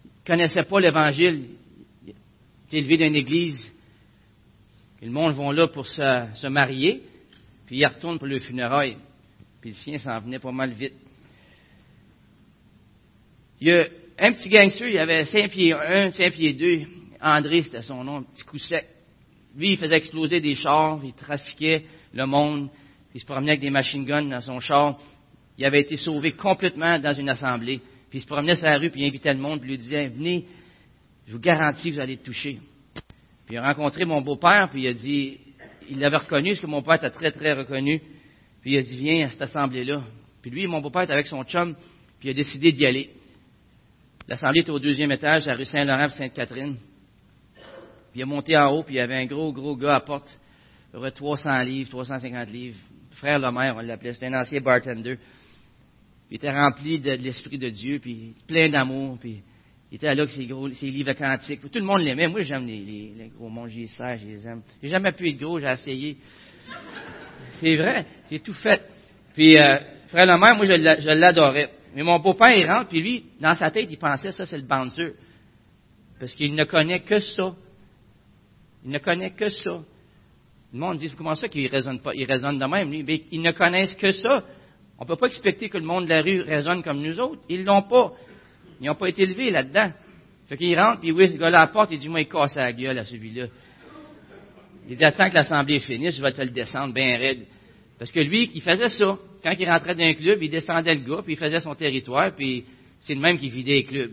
[0.03, 1.45] Il ne connaissait pas l'Évangile.
[2.05, 2.13] Il
[2.67, 3.71] était élevé dans une église.
[5.01, 7.03] le monde vont là pour se, marier,
[7.65, 8.97] puis il retourne pour le funérail.
[9.61, 10.95] Puis le sien s'en venait pas mal vite.
[13.61, 13.87] Il y a
[14.19, 16.81] un petit gangster, il avait 5 pieds 1, 5 pieds 2.
[17.21, 18.85] André, c'était son nom, petit coup sec.
[19.55, 22.69] Lui, il faisait exploser des chars, il trafiquait le monde,
[23.13, 24.97] il se promenait avec des machine guns dans son char.
[25.57, 27.79] Il avait été sauvé complètement dans une assemblée.
[28.09, 29.77] Puis il se promenait sur la rue, puis il invitait le monde, puis il lui
[29.77, 30.45] disait, venez,
[31.27, 32.59] je vous garantis que vous allez être toucher.
[33.45, 35.37] Puis il a rencontré mon beau-père, puis il a dit,
[35.89, 38.01] il l'avait reconnu, parce que mon père était très, très reconnu.
[38.61, 40.01] Puis il a dit, viens à cette assemblée-là.
[40.41, 41.75] Puis lui, mon beau-père était avec son chum,
[42.19, 43.11] puis il a décidé d'y aller.
[44.27, 46.77] L'assemblée était au deuxième étage, à la rue Saint-Laurent, Sainte-Catherine.
[48.13, 49.99] Puis il est monté en haut, puis il y avait un gros, gros gars à
[49.99, 50.39] porte,
[50.93, 52.77] il aurait 300 livres, 350 livres.
[53.13, 55.17] Frère Lemaire, on l'appelait, c'était un ancien bartender.
[56.29, 59.41] Il était rempli de, l'Esprit de Dieu, puis plein d'amour, puis
[59.91, 61.61] il était là avec ses, gros, ses livres cantiques.
[61.61, 62.27] Tout le monde l'aimait.
[62.27, 64.61] Moi, j'aime les, gros mondes, j'y sers, je les aime.
[64.83, 66.17] J'ai jamais pu être gros, j'ai essayé.
[67.59, 68.79] C'est vrai, j'ai tout fait.
[69.33, 71.71] Puis, euh, Frère Lemaire, moi, je l'adorais.
[71.95, 74.67] Mais mon beau-père, il rentre, puis lui, dans sa tête, il pensait, ça, c'est le
[74.67, 75.13] bouncer.
[76.19, 77.55] Parce qu'il ne connaît que ça.
[78.85, 79.81] Il ne connaît que ça.
[80.73, 82.13] Le monde dit, comment ça qu'il raisonne pas?
[82.15, 83.03] Il raisonne de même, lui.
[83.03, 84.43] Mais ils ne connaissent que ça.
[84.97, 87.41] On ne peut pas expecter que le monde de la rue raisonne comme nous autres.
[87.47, 88.13] Ils l'ont pas.
[88.81, 89.91] Ils n'ont pas été élevés là-dedans.
[90.47, 92.55] Fait qu'il rentre, puis oui, le gars à la porte, il dit, moi, il casse
[92.55, 93.47] la gueule à celui-là.
[94.89, 97.45] Il dit, attends que l'assemblée finisse, je vais te le descendre bien raide.
[97.97, 99.17] Parce que lui, il faisait ça.
[99.41, 102.33] Quand il rentrait dans un club, il descendait le gars, puis il faisait son territoire,
[102.35, 102.65] puis
[102.99, 104.11] c'est le même qui vidait les clubs.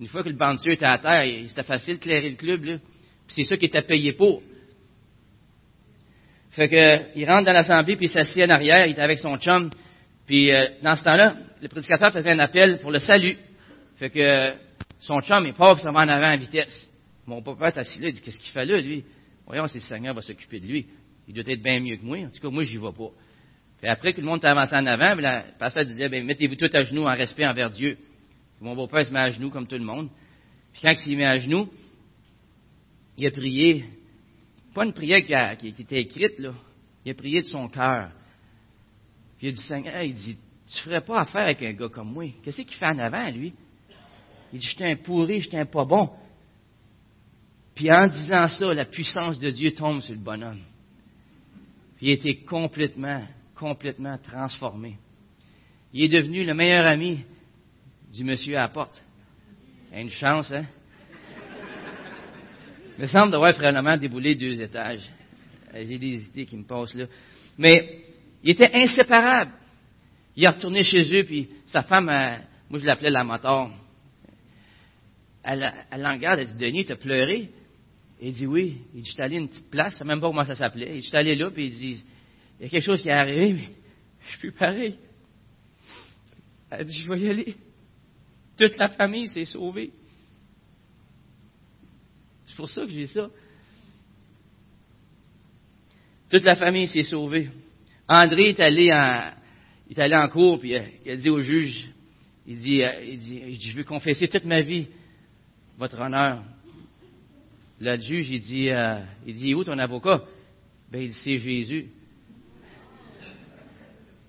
[0.00, 2.78] Une fois que le bandit était à terre, c'était facile de clairer le club, là
[3.34, 4.42] c'est ça qui était payé pour.
[6.50, 9.38] Fait que, il rentre dans l'assemblée, puis il s'assied en arrière, il était avec son
[9.38, 9.70] chum.
[10.26, 13.38] Puis, euh, dans ce temps-là, le prédicateur faisait un appel pour le salut.
[13.96, 14.52] Fait que,
[15.00, 16.88] son chum est pauvre, ça va en avant à vitesse.
[17.26, 19.04] Mon papa est assis là, il dit, qu'est-ce qu'il fait là, lui?
[19.46, 20.86] Voyons si le Seigneur va s'occuper de lui.
[21.26, 22.18] Il doit être bien mieux que moi.
[22.18, 23.10] En tout cas, moi, j'y vais pas.
[23.80, 26.70] Puis après que le monde est avancé en avant, le pasteur disait, ben, mettez-vous tout
[26.72, 27.96] à genoux en respect envers Dieu.
[28.60, 30.08] mon beau-père se met à genoux comme tout le monde.
[30.72, 31.68] Puis quand il s'est mis à genoux,
[33.16, 33.84] il a prié,
[34.74, 36.52] pas une prière qui, était écrite, là.
[37.04, 38.10] Il a prié de son cœur.
[39.38, 40.36] Puis il a dit, Seigneur, il dit,
[40.72, 42.24] tu ferais pas affaire avec un gars comme moi.
[42.42, 43.52] Qu'est-ce qu'il fait en avant, lui?
[44.52, 46.10] Il dit, j'étais un pourri, j'étais un pas bon.
[47.74, 50.60] Puis en disant ça, la puissance de Dieu tombe sur le bonhomme.
[51.96, 53.22] Puis il a été complètement,
[53.54, 54.98] complètement transformé.
[55.92, 57.24] Il est devenu le meilleur ami
[58.12, 59.02] du monsieur à la porte.
[59.92, 60.64] Une chance, hein?
[63.02, 65.02] Il me semble d'avoir vraiment déboulé deux étages.
[65.74, 67.06] Euh, j'ai des idées qui me passent là.
[67.58, 67.98] Mais
[68.44, 69.50] il était inséparable.
[70.36, 72.36] Il est retourné chez eux, puis sa femme, euh,
[72.70, 73.72] moi je l'appelais la moteur.
[75.42, 77.50] Elle, elle elle dit Denis, t'as pleuré?
[78.20, 78.76] Il dit oui.
[78.94, 80.54] Il dit Je suis allé à une petite place, je sais même pas comment ça
[80.54, 80.90] s'appelait.
[80.90, 82.04] Il dit Je suis allé là, puis il dit
[82.60, 83.68] Il y a quelque chose qui est arrivé, mais
[84.20, 84.96] je suis plus pareil.
[86.70, 87.56] Elle dit Je vais y aller.
[88.56, 89.90] Toute la famille s'est sauvée.
[92.52, 93.30] C'est pour ça que j'ai ça.
[96.30, 97.48] Toute la famille s'est sauvée.
[98.06, 99.30] André est allé en,
[99.88, 101.90] est allé en puis euh, il a dit au juge,
[102.46, 104.86] il dit, euh, il dit, je veux confesser toute ma vie,
[105.78, 106.44] votre honneur.
[107.80, 110.22] Le juge, il dit, euh, il dit, où ton avocat?
[110.90, 111.86] Ben, il dit, c'est Jésus.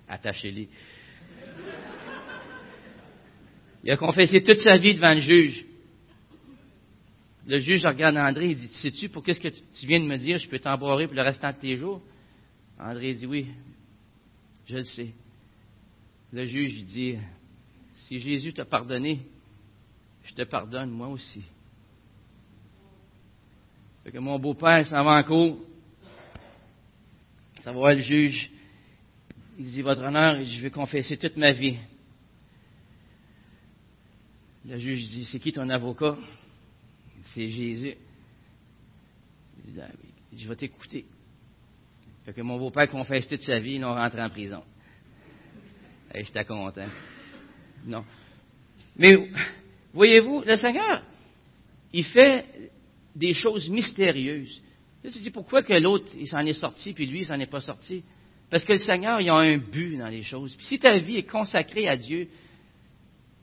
[0.08, 0.70] Attachez-les.
[3.84, 5.66] Il a confessé toute sa vie devant le juge.
[7.46, 10.38] Le juge regarde André et dit, sais-tu, pour qu'est-ce que tu viens de me dire,
[10.38, 12.00] je peux t'embarrer pour le restant de tes jours?
[12.78, 13.48] André dit, oui,
[14.66, 15.12] je le sais.
[16.32, 17.18] Le juge dit,
[18.06, 19.20] si Jésus t'a pardonné,
[20.24, 21.42] je te pardonne moi aussi.
[24.02, 25.58] Fait que mon beau-père s'en va en cours.
[27.62, 28.50] Ça va le juge.
[29.58, 31.76] Il dit, Votre honneur, je vais confesser toute ma vie.
[34.66, 36.16] Le juge dit, C'est qui ton avocat?
[37.32, 37.94] C'est Jésus.
[39.66, 39.88] Il dit, ah
[40.36, 41.06] je vais t'écouter.
[42.26, 44.62] Que mon beau-père confesse toute sa vie, ils l'ont rentré en prison.
[46.14, 46.86] Et j'étais content.
[47.84, 48.04] Non.
[48.96, 49.30] Mais,
[49.92, 51.02] voyez-vous, le Seigneur,
[51.92, 52.70] il fait
[53.14, 54.62] des choses mystérieuses.
[55.02, 57.50] Là, tu dis, pourquoi que l'autre, il s'en est sorti, puis lui, il s'en est
[57.50, 58.02] pas sorti?
[58.50, 60.54] Parce que le Seigneur, il a un but dans les choses.
[60.54, 62.28] Puis si ta vie est consacrée à Dieu,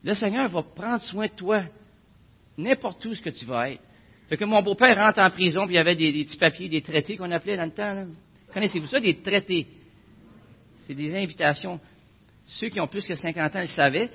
[0.03, 1.63] le Seigneur va prendre soin de toi,
[2.57, 3.81] n'importe où ce que tu vas être.
[4.29, 6.81] Fait que mon beau-père rentre en prison, puis il y avait des, petits papiers, des
[6.81, 8.05] traités qu'on appelait dans le temps.
[8.53, 9.67] Connaissez-vous ça, des traités?
[10.87, 11.79] C'est des invitations.
[12.45, 14.09] Ceux qui ont plus que 50 ans le savaient.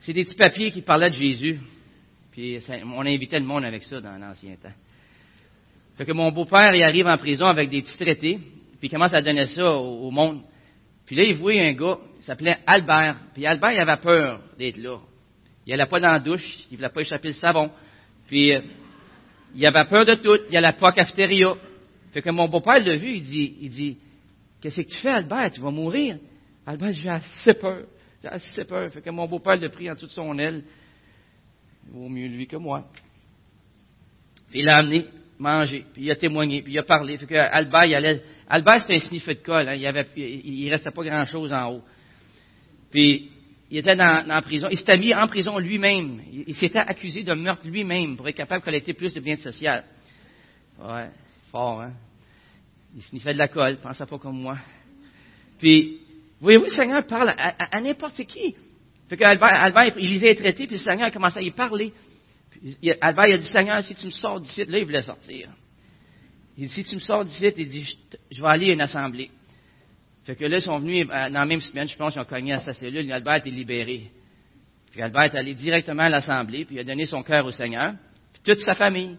[0.00, 1.60] C'est des petits papiers qui parlaient de Jésus.
[2.30, 4.72] Puis on invitait le monde avec ça dans l'ancien temps.
[5.96, 8.38] Fait que mon beau-père, arrive en prison avec des petits traités,
[8.78, 10.42] puis il commence à donner ça au, monde.
[11.04, 13.16] Puis là, il voit un gars, il s'appelait Albert.
[13.34, 14.98] Puis Albert, il avait peur d'être là.
[15.66, 17.70] Il n'allait pas dans la douche, il ne voulait pas échapper le savon.
[18.26, 18.60] Puis, euh,
[19.54, 21.54] il avait peur de tout, il n'allait pas à la cafétéria.
[22.12, 23.98] Fait que mon beau-père l'a vu, il dit, il dit,
[24.60, 25.52] qu'est-ce que tu fais, Albert?
[25.52, 26.18] Tu vas mourir.
[26.66, 27.84] Albert, j'ai assez peur.
[28.22, 28.90] J'ai assez peur.
[28.92, 30.64] Fait que mon beau-père l'a pris en dessous de son aile.
[31.86, 32.84] Il vaut mieux lui que moi.
[34.50, 35.06] Puis il l'a amené
[35.42, 37.18] manger, puis il a témoigné, puis il a parlé.
[37.18, 39.74] Fait que Albert, il allait, Albert, c'était un sniffé de colle, hein.
[39.74, 41.82] il, avait, il, restait pas grand-chose en haut.
[42.90, 43.31] Puis,
[43.72, 46.20] il était dans, la prison, il s'était mis en prison lui-même.
[46.46, 49.70] Il, s'était accusé de meurtre lui-même pour être capable de collecter plus de biens sociaux.
[50.78, 51.08] Ouais,
[51.50, 51.92] fort, hein.
[52.94, 54.58] Il sniffait de la colle, il pensait pas comme moi.
[55.58, 56.00] Puis,
[56.38, 58.54] voyez-vous, le Seigneur parle à, n'importe qui.
[59.08, 61.94] Fait que Albert, il lisait les traités, puis le Seigneur a commencé à y parler.
[63.00, 65.48] Albert, il a dit, Seigneur, si tu me sors d'ici, là, il voulait sortir.
[66.58, 67.96] Il dit, si tu me sors d'ici, il dit,
[68.30, 69.30] je, vais aller à une assemblée.
[70.24, 72.24] Fait que là, ils sont venus, euh, dans la même semaine, je pense, ils ont
[72.24, 74.10] cogné à sa cellule, Albert est libéré.
[74.92, 77.94] Puis Albert est allé directement à l'assemblée, puis il a donné son cœur au Seigneur,
[78.32, 79.16] puis toute sa famille.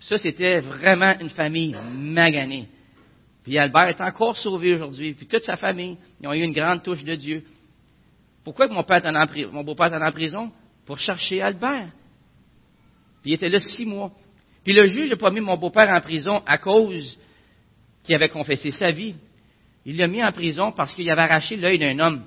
[0.00, 2.68] Ça, c'était vraiment une famille maganée.
[3.42, 6.82] Puis Albert est encore sauvé aujourd'hui, puis toute sa famille, ils ont eu une grande
[6.82, 7.44] touche de Dieu.
[8.44, 10.50] Pourquoi mon, mon beau-père est en prison?
[10.84, 11.90] Pour chercher Albert.
[13.22, 14.12] Puis il était là six mois.
[14.64, 17.18] Puis le juge n'a pas mis mon beau-père en prison à cause
[18.02, 19.14] qu'il avait confessé sa vie.
[19.84, 22.24] Il l'a mis en prison parce qu'il avait arraché l'œil d'un homme.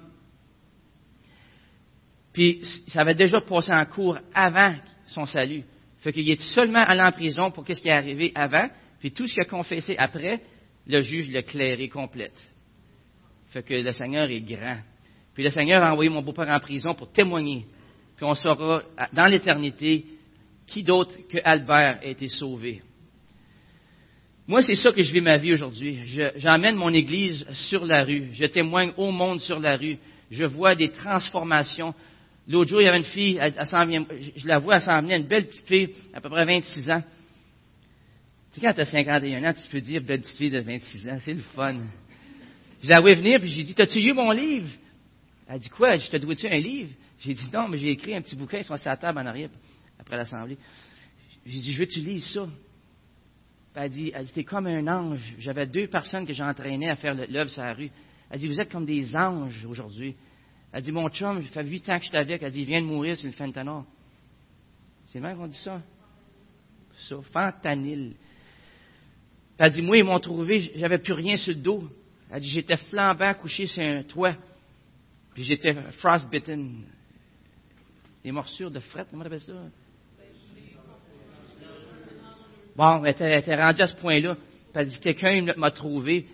[2.34, 4.76] Puis ça avait déjà passé en cours avant
[5.08, 5.64] son salut.
[6.00, 8.68] Fait qu'il est seulement allé en prison pour ce qui est arrivé avant,
[9.00, 10.42] puis tout ce qu'il a confessé après,
[10.88, 12.38] le juge l'a clairé complète.
[13.50, 14.78] Fait que le Seigneur est grand.
[15.34, 17.66] Puis le Seigneur a envoyé mon beau-père en prison pour témoigner.
[18.16, 18.82] Puis on saura
[19.14, 20.06] dans l'éternité
[20.66, 22.82] qui d'autre que Albert a été sauvé?
[24.48, 26.00] Moi, c'est ça que je vis ma vie aujourd'hui.
[26.36, 28.30] J'emmène mon Église sur la rue.
[28.34, 29.98] Je témoigne au monde sur la rue.
[30.32, 31.94] Je vois des transformations.
[32.48, 33.40] L'autre jour, il y avait une fille,
[34.36, 37.02] je la vois, elle s'en venait, une belle petite fille, à peu près 26 ans.
[38.54, 41.08] Tu sais, quand tu as 51 ans, tu peux dire belle petite fille de 26
[41.08, 41.76] ans, c'est le fun.
[42.82, 44.68] Je la vois venir, puis j'ai dit, t'as-tu lu mon livre?
[45.48, 45.96] Elle dit quoi?
[45.96, 46.90] Je te dois-tu un livre?
[47.22, 49.26] J'ai dit non, mais j'ai écrit un petit bouquin, ils sont à la table en
[49.26, 49.50] arrière
[49.98, 50.58] après l'Assemblée.
[51.46, 52.46] J'ai dit, je veux que tu lises ça.
[53.76, 55.36] Elle dit, elle dit, t'es comme un ange.
[55.40, 57.90] J'avais deux personnes que j'entraînais à faire l'œuvre sur la rue.
[58.30, 60.16] Elle dit, vous êtes comme des anges aujourd'hui.
[60.72, 62.42] Elle dit, mon chum, ça fait huit ans que je suis avec.
[62.44, 63.84] Elle dit, il vient de mourir sur le fentanyl.
[65.08, 65.82] C'est vrai qu'on dit ça?
[67.08, 68.16] Ça, fentanyl.
[69.58, 71.90] Elle dit, moi, ils m'ont trouvé, j'avais plus rien sur le dos.
[72.30, 74.36] Elle dit, j'étais flambant couché sur un toit.
[75.34, 76.86] Puis j'étais frostbitten.
[78.24, 79.54] Des morsures de fret, comment t'appelles ça?
[82.76, 84.36] Bon, elle était, rendue à ce point-là.
[84.36, 86.22] Puis elle dit, quelqu'un m'a trouvé.
[86.22, 86.32] Puis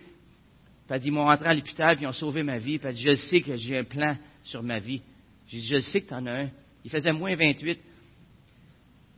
[0.90, 2.80] elle dit, ils m'ont rentré à l'hôpital, puis ils ont sauvé ma vie.
[2.80, 5.02] Puis elle dit, je sais que j'ai un plan sur ma vie.
[5.48, 6.50] J'ai dit, je sais que tu en as un.
[6.86, 7.80] Il faisait moins 28.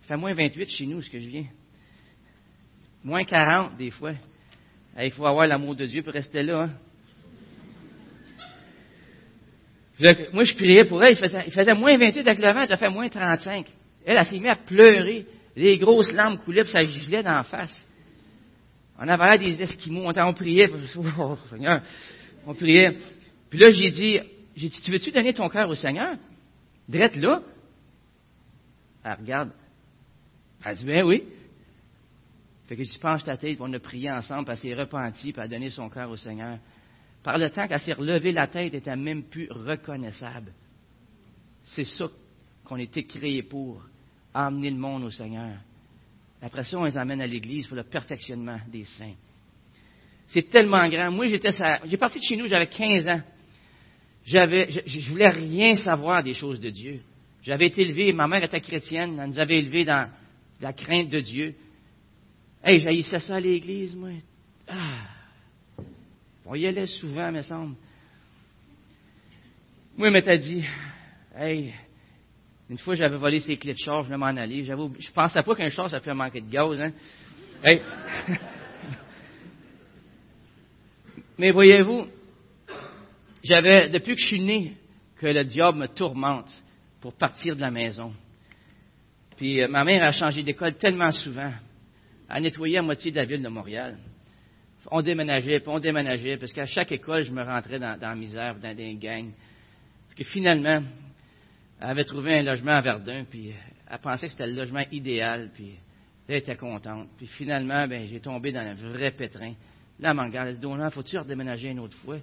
[0.01, 1.45] Il fait moins 28 chez nous, ce que je viens.
[3.03, 4.13] Moins 40, des fois.
[4.99, 6.63] il faut avoir l'amour de Dieu pour rester là.
[6.63, 6.69] Hein.
[10.33, 11.15] moi, je priais pour elle.
[11.45, 13.67] Il faisait, moins 28 avec le vent, ça fait moins 35.
[14.05, 15.25] Elle, elle s'est mise à pleurer.
[15.55, 17.87] Les grosses larmes coulaient, puis ça gelait dans la face.
[18.97, 20.69] On avait des esquimaux, on, priait,
[21.17, 21.37] oh,
[22.45, 22.97] on priait.
[23.49, 24.19] Puis là, j'ai dit,
[24.55, 26.17] j'ai dit, tu veux-tu donner ton cœur au Seigneur?
[26.87, 27.41] Drette là.
[29.03, 29.51] Elle regarde.
[30.63, 31.23] Elle dit, ben oui.
[32.67, 35.41] Fait que je penche ta tête, on a prié ensemble, puis elle s'est repentie, puis
[35.41, 36.59] a donné son cœur au Seigneur.
[37.23, 40.53] Par le temps qu'elle s'est relevée la tête, elle était même plus reconnaissable.
[41.63, 42.07] C'est ça
[42.63, 43.83] qu'on était créé pour
[44.33, 45.57] amener le monde au Seigneur.
[46.41, 49.15] Après ça, on les amène à l'église pour le perfectionnement des saints.
[50.27, 51.11] C'est tellement grand.
[51.11, 51.51] Moi, j'étais,
[51.85, 53.21] j'ai parti de chez nous, j'avais 15 ans.
[54.25, 57.01] J'avais, je, voulais rien savoir des choses de Dieu.
[57.43, 60.09] J'avais été élevé, ma mère était chrétienne, elle nous avait élevés dans
[60.59, 61.55] la crainte de Dieu.
[62.63, 64.11] Hey, j'haïssais ça à l'église, moi.
[64.67, 65.07] Ah.
[66.45, 67.75] On y allait souvent, me semble.
[69.97, 70.63] Moi, elle m'était dit,
[71.35, 71.73] hey,
[72.71, 74.63] une fois, j'avais volé ses clés de char, je voulais m'en aller.
[74.63, 76.93] Je je pensais pas qu'un char, ça fait manquer de gaz, hein.
[77.61, 77.81] Hey.
[81.37, 82.07] Mais voyez-vous,
[83.43, 84.77] j'avais, depuis que je suis né,
[85.17, 86.49] que le diable me tourmente
[87.01, 88.13] pour partir de la maison.
[89.35, 91.51] Puis euh, ma mère a changé d'école tellement souvent.
[92.29, 93.97] Elle a nettoyé à moitié de la ville de Montréal.
[94.89, 98.55] On déménageait, puis on déménageait, parce qu'à chaque école, je me rentrais dans, la misère,
[98.55, 99.33] dans des gangs.
[100.15, 100.81] Puis finalement,
[101.81, 103.53] elle avait trouvé un logement à Verdun, puis
[103.89, 105.73] elle pensait que c'était le logement idéal, puis
[106.27, 107.07] elle était contente.
[107.17, 109.53] Puis finalement, ben, j'ai tombé dans un vrai pétrin.
[109.99, 112.17] Là, elle elle dit, il faut-tu redéménager une autre fois?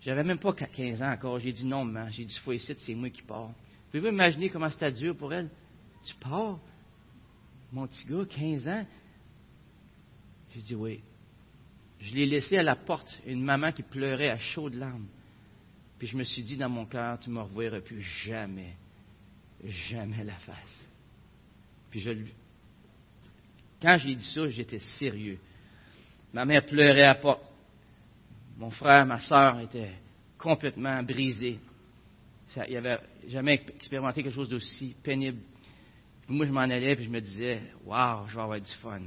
[0.00, 1.40] J'avais même pas 15 ans encore.
[1.40, 2.08] J'ai dit non, maman.
[2.10, 3.50] J'ai dit, faut ici, c'est moi qui pars.
[3.90, 5.48] Pouvez-vous imaginer comment c'était dur pour elle?
[6.04, 6.58] Tu pars?
[7.72, 8.86] Mon petit gars, 15 ans?
[10.54, 11.00] J'ai dit oui.
[12.00, 15.06] Je l'ai laissé à la porte, une maman qui pleurait à chaudes larmes.
[15.98, 18.74] Puis je me suis dit dans mon cœur, tu ne me reverras plus jamais,
[19.64, 20.88] jamais la face.
[21.90, 22.10] Puis je,
[23.80, 25.38] quand j'ai dit ça, j'étais sérieux.
[26.32, 27.44] Ma mère pleurait à porte.
[28.56, 29.92] Mon frère, ma soeur étaient
[30.38, 31.58] complètement brisés.
[32.48, 32.98] Ça, il avait
[33.28, 35.38] jamais expérimenté quelque chose d'aussi pénible.
[36.28, 39.02] moi, je m'en allais et je me disais, waouh, je vais avoir du fun.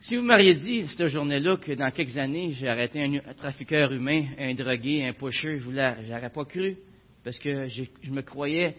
[0.00, 4.26] Si vous m'auriez dit cette journée-là que dans quelques années, j'ai arrêté un, trafiqueur humain,
[4.38, 6.76] un drogué, un pusher, je n'aurais pas cru
[7.28, 8.74] parce que je, je, me croyais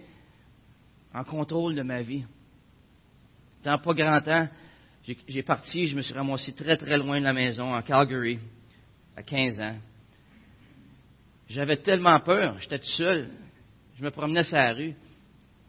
[1.13, 2.25] en contrôle de ma vie.
[3.63, 4.49] Dans pas grand temps,
[5.27, 8.39] j'ai parti, je me suis ramassé très très loin de la maison, en Calgary,
[9.15, 9.77] à 15 ans.
[11.47, 13.29] J'avais tellement peur, j'étais tout seul.
[13.99, 14.95] Je me promenais sur la rue.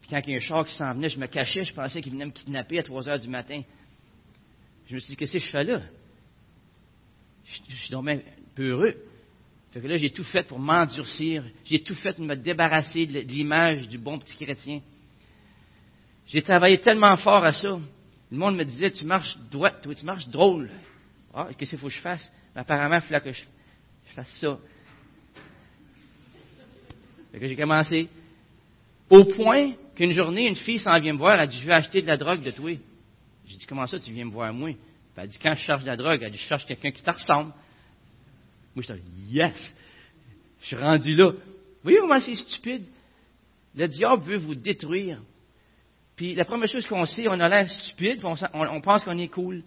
[0.01, 2.01] Puis quand il y a un char qui s'en venait, je me cachais, je pensais
[2.01, 3.61] qu'il venait me kidnapper à 3 heures du matin.
[4.87, 5.81] Je me suis dit, qu'est-ce que je fais là?
[7.45, 8.09] Je, suis donc
[8.55, 8.95] peu heureux.
[9.71, 11.45] Fait que là, j'ai tout fait pour m'endurcir.
[11.63, 14.81] J'ai tout fait pour me débarrasser de l'image du bon petit chrétien.
[16.27, 17.79] J'ai travaillé tellement fort à ça.
[18.31, 20.69] Le monde me disait, tu marches droit, toi, tu marches drôle.
[21.33, 22.31] Ah, qu'est-ce qu'il faut que je fasse?
[22.53, 23.43] apparemment, il fallait que je,
[24.13, 24.57] fasse ça.
[27.31, 28.09] Fait que j'ai commencé.
[29.09, 32.01] Au point qu'une journée, une fille s'en vient me voir, elle dit, je vais acheter
[32.01, 32.71] de la drogue de toi.
[33.45, 34.71] J'ai dit, comment ça, tu viens me voir moi?
[35.15, 37.01] elle a dit, quand je cherche de la drogue, elle dit, je cherche quelqu'un qui
[37.01, 37.53] te ressemble.
[38.75, 39.75] Moi, je dit, yes!
[40.61, 41.31] Je suis rendu là.
[41.83, 42.85] Voyez comment c'est stupide?
[43.75, 45.21] Le diable veut vous détruire.
[46.15, 49.63] Puis la première chose qu'on sait, on a l'air stupide, on, pense qu'on est cool.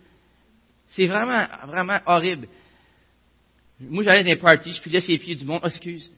[0.89, 2.49] C'est vraiment, vraiment horrible.
[3.81, 5.61] Moi, j'allais dans des parties, je pilais les pieds du monde.
[5.65, 6.09] Oh, excuse.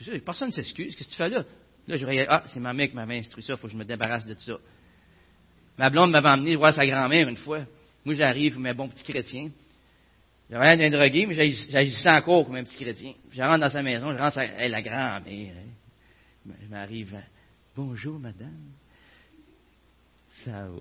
[0.00, 0.94] Dieu, personne ne s'excuse.
[0.94, 1.44] Qu'est-ce que tu fais là?
[1.88, 3.78] Là, je regarde, ah, c'est ma mère qui m'avait instruit ça, il faut que je
[3.78, 4.58] me débarrasse de ça.
[5.76, 7.64] Ma blonde m'avait emmené voir sa grand-mère une fois.
[8.04, 9.02] Moi, j'arrive comme un bon petit
[10.50, 13.12] J'avais rien d'un drogué, mais j'agissais encore comme un petit chrétien.
[13.30, 15.54] Je rentre dans sa maison, je rentre, elle, la grand-mère.
[15.56, 16.52] Hein.
[16.60, 17.16] Je m'arrive,
[17.76, 18.72] bonjour madame.
[20.44, 20.80] Ça va?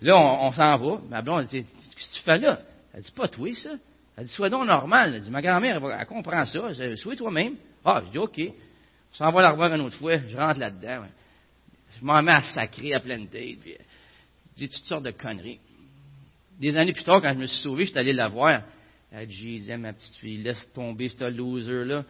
[0.00, 1.00] Là, on, s'en va.
[1.10, 2.60] Ma blonde, elle dit, qu'est-ce que tu fais là?
[2.94, 3.70] Elle dit, pas toi, ça.
[4.16, 5.14] Elle dit, sois donc normal.
[5.14, 6.96] Elle dit, ma grand-mère, elle, comprend ça.
[6.96, 7.56] sois toi-même.
[7.84, 8.40] Ah, je dis, OK.
[8.40, 10.16] On s'en va la revoir une autre fois.
[10.16, 11.04] Je rentre là-dedans.
[11.98, 13.58] Je m'en mets à sacrer à pleine tête.
[13.64, 15.60] Je dis toutes sortes de conneries.
[16.58, 18.62] Des années plus tard, quand je me suis sauvé, je suis allé la voir.
[19.12, 22.04] Elle Jésus, ma petite fille, laisse tomber ce loser-là.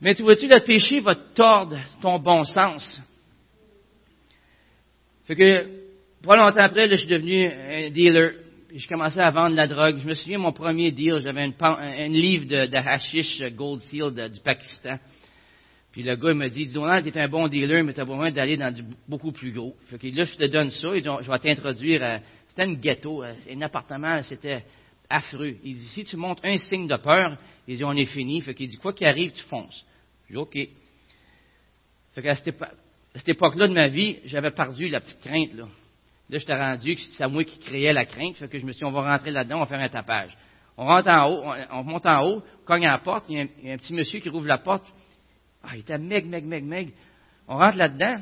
[0.00, 3.00] Mais tu vois-tu, le péché va tordre ton bon sens.
[5.24, 5.66] Fait que,
[6.22, 8.32] pas longtemps après, je suis devenu un dealer.
[8.68, 9.98] Puis je commençais à vendre la drogue.
[9.98, 14.98] Je me souviens, mon premier deal, j'avais un, livre de, hashish Gold Seal du Pakistan.
[15.92, 18.04] Puis le gars me dit, dis donc, tu es un bon dealer, mais tu as
[18.04, 19.74] besoin d'aller dans du beaucoup plus gros.
[19.86, 22.20] Fait que là, je te donne ça, et je vais t'introduire à...
[22.58, 24.64] C'était un ghetto, un appartement, c'était
[25.08, 25.58] affreux.
[25.62, 27.38] Il dit, si tu montres un signe de peur,
[27.68, 28.40] il dit, on est fini.
[28.40, 29.86] Fait qu'il dit, quoi qu'il arrive, tu fonces.
[30.26, 30.58] Je dis, OK.
[32.14, 32.70] Fait qu'à cette, à
[33.28, 35.54] époque-là de ma vie, j'avais perdu la petite crainte.
[35.54, 35.68] Là,
[36.30, 38.34] là j'étais rendu que c'était moi qui créais la crainte.
[38.34, 40.36] Fait que je me suis dit, on va rentrer là-dedans, on va faire un tapage.
[40.76, 43.74] On rentre en haut, on, monte en haut, cogne à la porte, il y, a
[43.74, 44.84] un, petit monsieur qui rouvre la porte.
[45.62, 46.88] Ah, il était meg, meg, meg, meg.
[47.46, 48.16] On rentre là-dedans.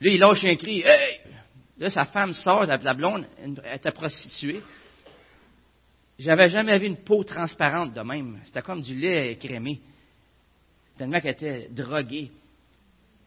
[0.00, 0.82] Là, il lâche un cri.
[0.84, 1.20] Hey!
[1.78, 4.60] Là, sa femme sort, la blonde, elle était prostituée.
[6.18, 8.40] J'avais jamais vu une peau transparente de même.
[8.44, 9.80] C'était comme du lait crémé.
[10.96, 12.30] Tellement qu'elle était droguée.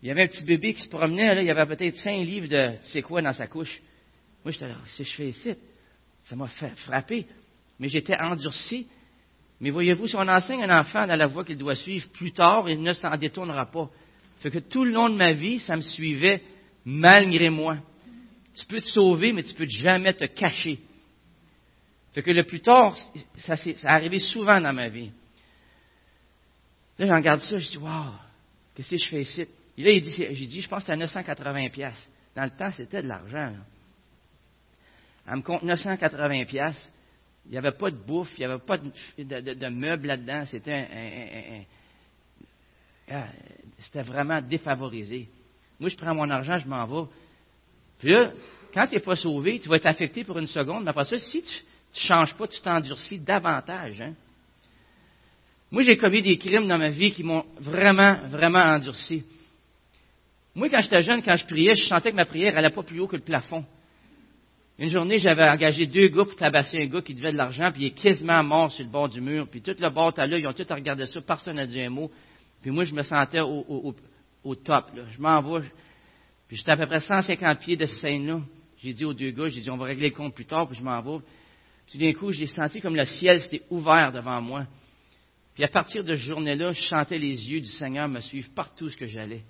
[0.02, 2.48] Il y avait un petit bébé qui se promenait, il y avait peut-être cinq livres
[2.48, 3.82] de c'est quoi dans sa couche.
[4.46, 5.56] Moi, j'étais là, c'est je fais ici.
[6.24, 7.26] Ça m'a frapper.
[7.80, 8.88] Mais j'étais endurci.
[9.60, 12.70] Mais voyez-vous, si on enseigne un enfant dans la voie qu'il doit suivre, plus tard,
[12.70, 13.90] il ne s'en détournera pas.
[14.40, 16.44] Fait que tout le long de ma vie, ça me suivait
[16.86, 17.78] malgré moi.
[18.58, 20.80] Tu peux te sauver, mais tu peux jamais te cacher.
[22.14, 22.98] Fait que le plus tard,
[23.38, 25.12] ça, ça est arrivé souvent dans ma vie.
[26.98, 28.14] Là, j'en regarde ça, je dis, wow,
[28.74, 29.46] qu'est-ce que je fais ici?
[29.78, 32.10] Et là, il dit, j'ai dit, je pense que c'était 980 pièces.
[32.36, 33.54] Dans le temps, c'était de l'argent.
[35.28, 36.92] Elle me compte 980 pièces.
[37.46, 40.46] Il n'y avait pas de bouffe, il n'y avait pas de, meubles là-dedans.
[40.48, 41.64] C'était un,
[43.10, 43.28] ah,
[43.80, 45.30] c'était vraiment défavorisé.
[45.80, 47.10] Moi, je prends mon argent, je m'en vais.
[48.00, 48.32] Puis là,
[48.74, 51.18] quand tu n'es pas sauvé, tu vas être affecté pour une seconde, mais après ça,
[51.18, 54.02] si tu ne changes pas, tu t'endurcis davantage.
[54.02, 54.14] Hein?
[55.72, 59.24] Moi, j'ai commis des crimes dans ma vie qui m'ont vraiment, vraiment endurci.
[60.56, 63.00] Moi, quand j'étais jeune, quand je priais, je sentais que ma prière n'allait pas plus
[63.00, 63.66] haut que le plafond.
[64.80, 67.84] Une journée, j'avais engagé deux gars pour tabasser un gars qui devait de l'argent, puis
[67.84, 69.48] il est quasiment mort sur le bord du mur.
[69.50, 71.90] Puis tout le bord à là, ils ont tous regardé ça, personne n'a dit un
[71.90, 72.12] mot.
[72.62, 73.96] Puis moi, je me sentais au,
[74.64, 74.92] top.
[75.12, 75.68] Je m'en vais.
[76.48, 78.42] Puis j'étais à peu près 150 pieds de scène-là.
[78.80, 80.78] J'ai dit aux deux gars, j'ai dit, on va régler le compte plus tard, puis
[80.78, 81.24] je m'en vais.
[81.88, 84.66] Puis d'un coup, j'ai senti comme le ciel s'était ouvert devant moi.
[85.56, 88.86] Puis à partir de ce journée-là, je sentais les yeux du Seigneur me suivre partout
[88.86, 89.42] où j'allais.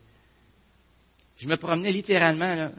[1.38, 2.72] Je me promenais littéralement,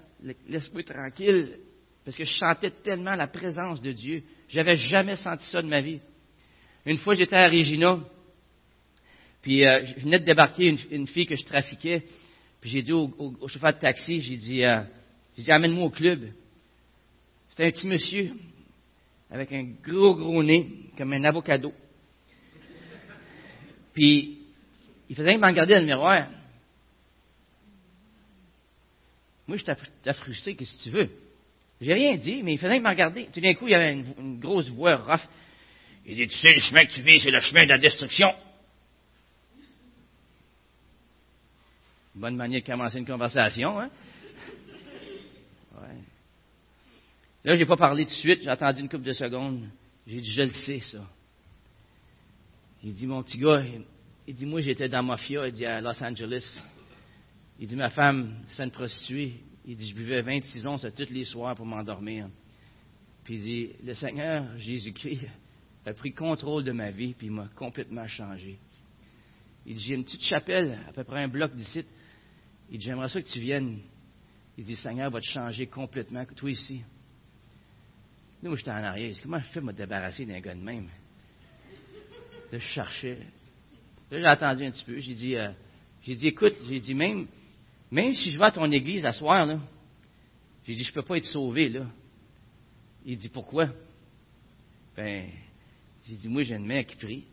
[0.48, 1.58] l'esprit tranquille,
[2.04, 4.22] parce que je sentais tellement la présence de Dieu.
[4.48, 6.00] J'avais jamais senti ça de ma vie.
[6.86, 8.00] Une fois, j'étais à Regina,
[9.42, 12.02] puis euh, je venais de débarquer une, fille que je trafiquais,
[12.60, 13.12] puis j'ai dit au,
[13.46, 14.82] chauffeur de taxi, j'ai dit, euh,
[15.36, 16.28] dit amène-moi au club.
[17.50, 18.32] C'était un petit monsieur
[19.30, 21.72] avec un gros gros nez, comme un avocado.
[23.92, 24.38] Puis
[25.08, 26.28] il faisait qu'il m'en regarder dans le miroir.
[29.46, 31.10] Moi, j'étais frustré, qu'est-ce que tu veux?
[31.80, 33.28] J'ai rien dit, mais il faisait me regarder.
[33.32, 35.26] Tout d'un coup, il y avait une, grosse voix rough.
[36.04, 38.28] Il dit, tu sais, le chemin que tu vis, c'est le chemin de la destruction.
[42.18, 43.90] Bonne manière de commencer une conversation, hein?
[45.80, 46.02] Ouais.
[47.44, 49.68] Là, j'ai pas parlé tout de suite, j'ai attendu une couple de secondes.
[50.04, 51.06] J'ai dit, je le sais, ça.
[52.82, 53.62] Il dit, mon petit gars,
[54.26, 56.60] il dit, moi, j'étais dans mafia, il dit, à Los Angeles.
[57.60, 59.34] Il dit, ma femme, c'est une prostituée.
[59.64, 62.28] Il dit, je buvais 26 onces tous les soirs pour m'endormir.
[63.22, 65.28] Puis il dit, le Seigneur Jésus-Christ
[65.86, 68.58] a pris contrôle de ma vie, puis il m'a complètement changé.
[69.66, 71.84] Il dit, j'ai une petite chapelle, à peu près un bloc d'ici.
[72.70, 73.80] Il dit, j'aimerais ça que tu viennes.
[74.56, 76.82] Il dit, Seigneur va te changer complètement, toi ici.
[78.42, 79.14] Moi, j'étais en arrière.
[79.22, 80.88] Comment je fais me débarrasser d'un gars de même?
[82.52, 83.18] Là, je cherchais.
[84.10, 84.98] Là, j'ai attendu un petit peu.
[84.98, 85.50] J'ai dit, euh,
[86.02, 87.26] j'ai dit, écoute, j'ai dit, même,
[87.90, 89.60] même si je vais à ton église à soir, là,
[90.66, 91.86] j'ai dit, je ne peux pas être sauvé, là.
[93.04, 93.68] Il dit, pourquoi?
[94.96, 95.30] Ben,
[96.06, 97.24] j'ai dit, moi, j'ai une mère qui prie.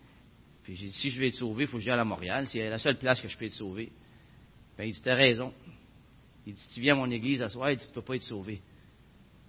[0.64, 2.48] Puis j'ai dit, si je veux être sauvé, il faut que j'aille à Montréal.
[2.48, 3.92] C'est la seule place que je peux être sauvé.
[4.78, 5.54] Ben, il dit, t'as raison.
[6.46, 8.16] Il dit, si tu viens à mon église à soir, il dit, tu peux pas
[8.16, 8.62] être sauvé.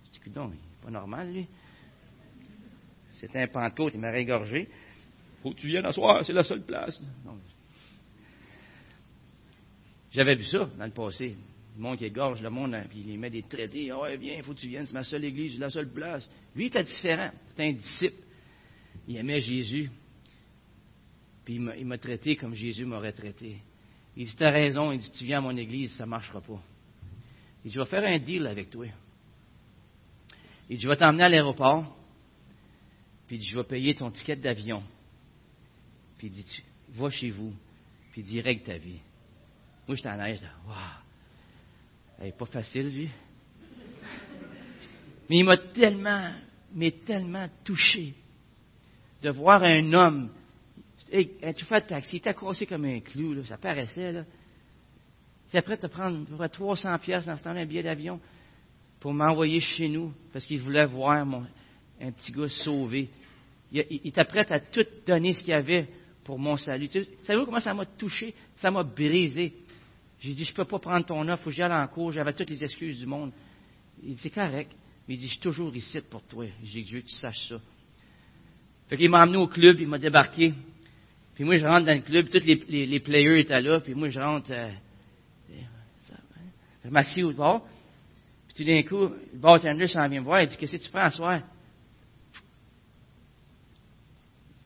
[0.07, 1.47] Je dis, non, c'est pas normal, lui.
[3.14, 4.68] C'était un Pentecôte, il m'a régorgé.
[5.43, 7.01] Faut que tu viennes à soir, c'est la seule place.
[10.12, 11.37] J'avais vu ça dans le passé.
[11.77, 13.91] Le monde qui égorge le monde, puis il met des traités.
[13.91, 15.93] Ah ouais, viens, il faut que tu viennes, c'est ma seule église, c'est la seule
[15.93, 16.27] place.
[16.55, 17.31] Lui, il était différent.
[17.51, 18.22] C'était un disciple.
[19.07, 19.91] Il aimait Jésus.
[21.45, 23.59] Puis il m'a traité comme Jésus m'aurait traité.
[24.16, 24.92] Il dit, t'as raison.
[24.92, 26.60] Il dit, tu viens à mon église, ça ne marchera pas.
[27.64, 28.86] Il dit, je vais faire un deal avec toi.
[30.68, 31.94] Il dit, je vais t'emmener à l'aéroport.
[33.26, 34.82] Puis je vais payer ton ticket d'avion.
[36.16, 37.52] Puis il dit, va chez vous.
[38.12, 39.00] Puis il dit, règle ta vie.
[39.86, 40.76] Moi, j'étais en neige, waouh,
[42.18, 43.08] elle n'est pas facile, lui.
[45.28, 46.32] Mais il m'a tellement,
[46.72, 48.14] mais tellement touché
[49.22, 50.30] de voir un homme.
[51.11, 54.24] Tu fais le taxi, était coincé comme un clou, ça paraissait, là.
[55.46, 58.20] Il était prêt à prendre 300 pièces dans ce temps un billet d'avion
[58.98, 61.46] pour m'envoyer chez nous parce qu'il voulait voir mon,
[62.00, 63.09] un petit gars sauvé.
[63.70, 65.88] Il, était prêt à tout donner ce qu'il avait
[66.24, 66.88] pour mon salut.
[66.88, 68.34] Tu savez comment ça m'a touché?
[68.57, 69.52] Ça m'a brisé.
[70.18, 71.86] J'ai dit, je ne peux pas prendre ton offre, il faut que j'y aille en
[71.88, 73.32] cours, j'avais toutes les excuses du monde.
[74.02, 74.72] Il dit, c'est correct.
[75.07, 76.46] Mais il dit, je suis toujours ici pour toi.
[76.64, 77.61] J'ai dit, que tu saches ça.
[78.88, 80.52] Fait m'a amené au club, il m'a débarqué.
[81.37, 84.09] Puis moi, je rentre dans le club, tous les, les, players étaient là, puis moi,
[84.09, 84.70] je rentre, euh,
[86.82, 87.62] je m'assieds au bord.
[88.49, 90.91] Puis tout d'un coup, le bartender s'en vient me voir, il dit, qu'est-ce que tu
[90.91, 91.43] prends à soir?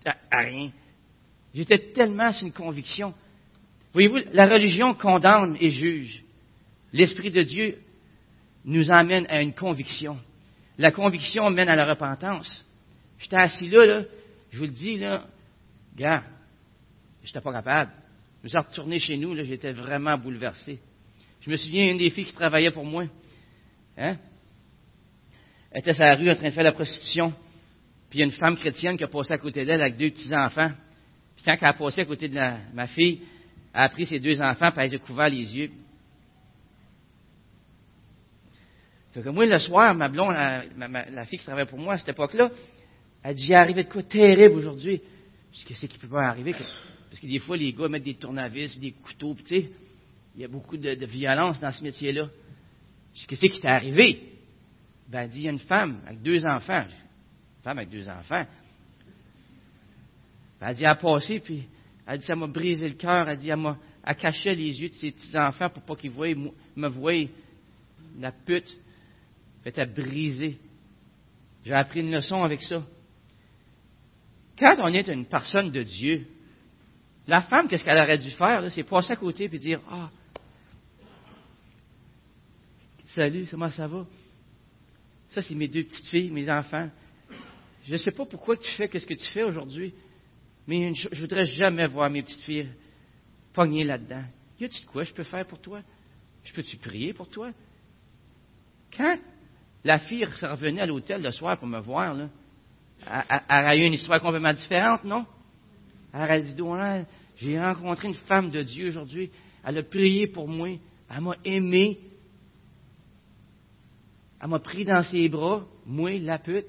[0.05, 0.71] À, rien.
[1.53, 3.15] J'étais tellement sur une conviction.
[3.93, 6.23] Voyez-vous, la religion condamne et juge.
[6.93, 7.79] L'Esprit de Dieu
[8.65, 10.19] nous emmène à une conviction.
[10.79, 12.65] La conviction mène à la repentance.
[13.19, 14.05] J'étais assis là, là,
[14.53, 15.27] je vous le dis, là,
[15.97, 16.23] gars,
[17.23, 17.93] j'étais pas capable.
[18.41, 20.81] Je me suis retourné chez nous, là, j'étais vraiment bouleversé.
[21.41, 23.05] Je me souviens, une des filles qui travaillait pour moi,
[23.97, 24.17] hein,
[25.71, 27.33] elle était sur la rue en train de faire la prostitution,
[28.09, 30.11] puis il y a une femme chrétienne qui a passé à côté d'elle avec deux
[30.11, 30.73] petits-enfants.
[31.37, 32.41] Puis quand elle a passé à côté de
[32.75, 33.21] ma fille,
[33.73, 35.71] elle a pris ses deux enfants, puis elle a couverts les yeux.
[39.13, 42.11] Fait que moi, le soir, ma blonde, la, fille qui travaillait pour moi à cette
[42.11, 42.51] époque-là,
[43.23, 45.01] elle dit, j'ai arrivé de quoi terrible aujourd'hui.
[45.53, 46.55] Je dis, qu'est-ce qui peut pas arriver?
[47.11, 49.71] Parce que des fois, les gars mettent des tournevis, des couteaux, tu sais,
[50.37, 52.29] il y a beaucoup de, violence dans ce métier-là.
[53.27, 54.23] Qu'est-ce qui t'est arrivé?
[55.09, 56.85] Ben, elle dit, il y a une femme avec deux enfants.
[56.85, 58.47] Une femme avec deux enfants.
[60.61, 61.65] Ben, elle dit, elle a passé, puis
[62.07, 63.29] elle dit, ça m'a brisé le cœur.
[63.29, 63.77] Elle dit, elle m'a
[64.17, 67.27] caché les yeux de ses petits-enfants pour pas qu'ils me voient,
[68.21, 68.73] la pute.
[69.65, 70.59] Elle était brisée.
[71.67, 72.87] J'ai appris une leçon avec ça.
[74.57, 76.27] Quand on est une personne de Dieu,
[77.31, 78.69] la femme, qu'est-ce qu'elle aurait dû faire?
[78.73, 80.11] C'est passer à côté et dire Ah,
[83.15, 84.05] salut, comment ça va?
[85.29, 86.91] Ça, c'est mes deux petites filles, mes enfants.
[87.87, 89.95] Je ne sais pas pourquoi tu fais ce que tu fais aujourd'hui,
[90.67, 92.69] mais je ne voudrais jamais voir mes petites filles
[93.53, 94.25] pognées là-dedans.
[94.59, 95.83] Y a-tu de quoi je peux faire pour toi?
[96.43, 97.53] Je peux-tu prier pour toi?
[98.97, 99.19] Quand
[99.85, 102.29] la fille revenait à l'hôtel le soir pour me voir, là,
[103.49, 105.25] elle, a eu une histoire complètement différente, non?
[106.13, 106.55] Elle a dit,
[107.41, 109.31] j'ai rencontré une femme de Dieu aujourd'hui.
[109.65, 110.69] Elle a prié pour moi.
[111.11, 111.99] Elle m'a aimé.
[114.43, 116.69] Elle m'a pris dans ses bras, moi, la pute.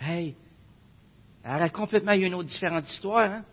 [0.00, 0.34] Hey,
[1.44, 3.30] elle a complètement eu une autre différente histoire.
[3.30, 3.44] Hein?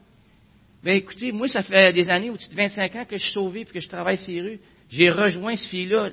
[0.84, 3.62] Ben écoutez, moi, ça fait des années, au-dessus de 25 ans que je suis sauvé
[3.62, 4.60] et que je travaille ces rues.
[4.89, 6.10] J'ai rejoint ce fille-là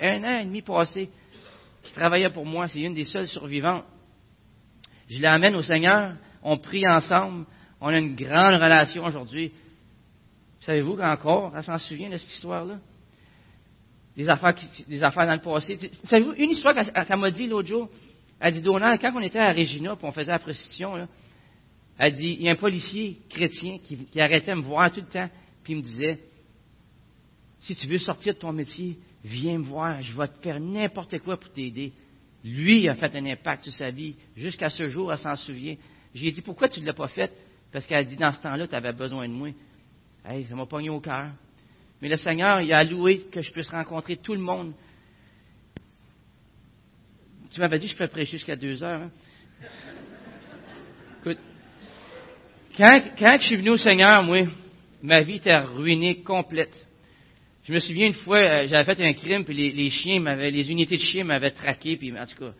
[0.00, 1.08] un an et demi passé
[1.82, 2.68] qui travaillait pour moi.
[2.68, 3.84] C'est une des seules survivantes.
[5.08, 6.16] Je l'amène au Seigneur.
[6.42, 7.46] On prie ensemble.
[7.80, 9.52] On a une grande relation aujourd'hui.
[10.60, 12.78] Savez-vous qu'encore, elle s'en souvient de cette histoire-là?
[14.16, 14.54] Des affaires,
[14.86, 15.78] des affaires dans le passé.
[16.04, 17.88] Savez-vous, une histoire qu'elle m'a dit l'autre jour,
[18.40, 21.08] elle dit, Donald, quand on était à Regina, puis on faisait la prostitution,
[21.98, 25.06] elle dit, il y a un policier chrétien qui, arrêtait de me voir tout le
[25.06, 25.28] temps,
[25.62, 26.18] puis il me disait,
[27.60, 31.18] si tu veux sortir de ton métier, viens me voir, je vais te faire n'importe
[31.18, 31.92] quoi pour t'aider.
[32.42, 34.16] Lui a fait un impact sur sa vie.
[34.34, 35.76] Jusqu'à ce jour, elle s'en souvient.
[36.14, 37.30] J'ai dit, pourquoi tu ne l'as pas fait?
[37.70, 39.50] Parce qu'elle dit, dans ce temps-là, tu avais besoin de moi.
[40.24, 41.30] Hey, ça m'a pogné au cœur.
[42.00, 44.72] Mais le Seigneur, il a alloué que je puisse rencontrer tout le monde.
[47.50, 49.02] Tu m'avais dit que je peux prêcher jusqu'à deux heures.
[49.02, 49.10] Hein?
[51.20, 51.38] Écoute,
[52.76, 54.46] quand, quand je suis venu au Seigneur, moi,
[55.02, 56.86] ma vie était ruinée complète.
[57.64, 60.96] Je me souviens une fois, euh, j'avais fait un crime, puis les, chiens les unités
[60.96, 62.52] de chiens m'avaient traqué, puis en tout cas,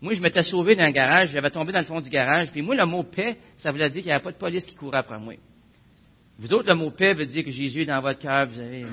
[0.00, 2.74] moi, je m'étais sauvé d'un garage, j'avais tombé dans le fond du garage, puis moi,
[2.74, 5.18] le mot paix, ça voulait dire qu'il n'y avait pas de police qui courait après
[5.18, 5.34] moi.
[6.40, 8.84] Vous autres, le mot paix veut dire que Jésus est dans votre cœur, vous avez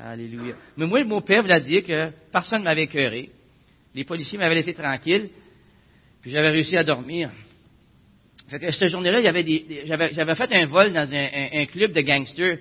[0.00, 0.54] Alléluia.
[0.76, 3.30] Mais moi, le mot paix voulait dire que personne ne m'avait écœuré.
[3.94, 5.30] Les policiers m'avaient laissé tranquille,
[6.20, 7.30] puis j'avais réussi à dormir.
[8.48, 12.58] Fait que cette journée-là, j'avais, fait un vol dans un club de gangsters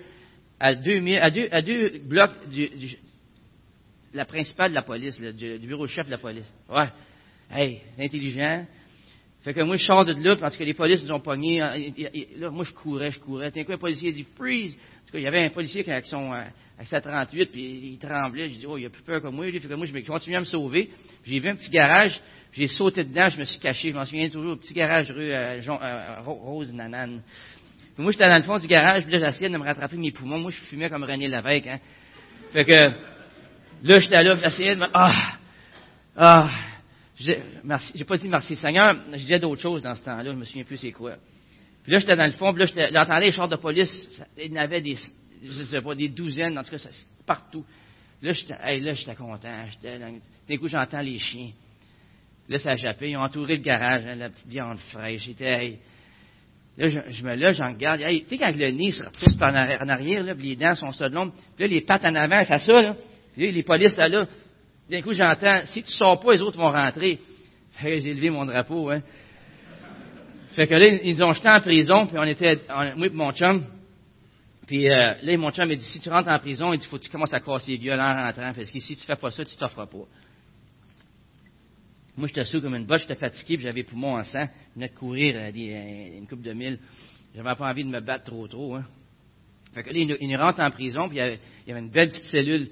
[0.60, 2.98] à deux, blocs du,
[4.14, 6.52] la principale de la police, du, bureau chef de la police.
[6.70, 6.88] Ouais.
[7.52, 8.66] Hey, intelligent.
[9.44, 11.60] Fait que moi, je sors de là, parce que les policiers nous ont pognés.
[11.60, 13.52] Là, moi, je courais, je courais.
[13.52, 14.74] D'un coup, un policier dit freeze.
[14.74, 17.98] En tout cas, il y avait un policier avec son, avec sa 38, puis il
[17.98, 18.50] tremblait.
[18.50, 19.46] J'ai dit, oh, il a plus peur que moi.
[19.52, 20.90] Fait que moi, je continue à me sauver.
[21.26, 22.22] J'ai vu un petit garage,
[22.54, 23.90] j'ai sauté dedans, je me suis caché.
[23.90, 27.22] Je m'en souviens toujours, petit garage rue euh, euh, Rose Nanane
[27.98, 30.40] moi, j'étais dans le fond du garage, puis là, j'essayais de me rattraper mes poumons.
[30.40, 31.80] Moi, je fumais comme René Lévesque, hein.
[32.52, 35.34] Fait que, là, j'étais là, j'essayais de me, ah,
[36.16, 36.50] ah,
[37.24, 40.64] j'ai pas dit merci Seigneur, je disais d'autres choses dans ce temps-là, je me souviens
[40.64, 41.16] plus c'est quoi.
[41.84, 43.92] Puis là, j'étais dans le fond, puis là, j'entendais les chars de police,
[44.38, 44.96] il y en avait des,
[45.44, 46.90] je sais pas, des douzaines, en tout cas, ça,
[47.26, 47.66] partout.
[48.22, 48.82] Là, j'étais, hey,
[49.18, 51.52] content, d'un coup, j'entends les chiens.
[52.48, 55.80] Là, ça a ils ont entouré le garage, hein, la petite viande fraîche, j'étais,
[56.76, 58.02] Là, je, me lève, j'en regarde.
[58.02, 61.08] tu sais, quand le nez se repousse par en arrière, là, les dents sont ça
[61.08, 62.96] de l'ombre, puis là, les pattes en avant, font ça, là.
[63.34, 64.26] Puis là, les polices, là, là.
[64.90, 67.20] D'un coup, j'entends, si tu sors pas, les autres vont rentrer.
[67.72, 69.02] Fait j'ai levé mon drapeau, hein.
[70.52, 72.62] Fait que là, ils ont jeté en prison, puis on était,
[72.96, 73.66] moi et mon chum.
[74.68, 76.98] Puis euh, là, mon chum m'a dit, si tu rentres en prison, il dit, faut
[76.98, 79.32] que tu commences à casser les gueules en rentrant, parce que si tu fais pas
[79.32, 80.06] ça, tu t'offres pas.
[82.16, 84.46] Moi, j'étais sous comme une botte, j'étais fatigué, puis j'avais les poumons en sang.
[84.70, 86.78] Je venais de courir euh, euh, une coupe de mille.
[87.36, 88.76] J'avais pas envie de me battre trop, trop.
[88.76, 88.86] Hein.
[89.74, 92.10] Fait que là, il, nous rentre en prison, puis il il y avait une belle
[92.10, 92.70] petite cellule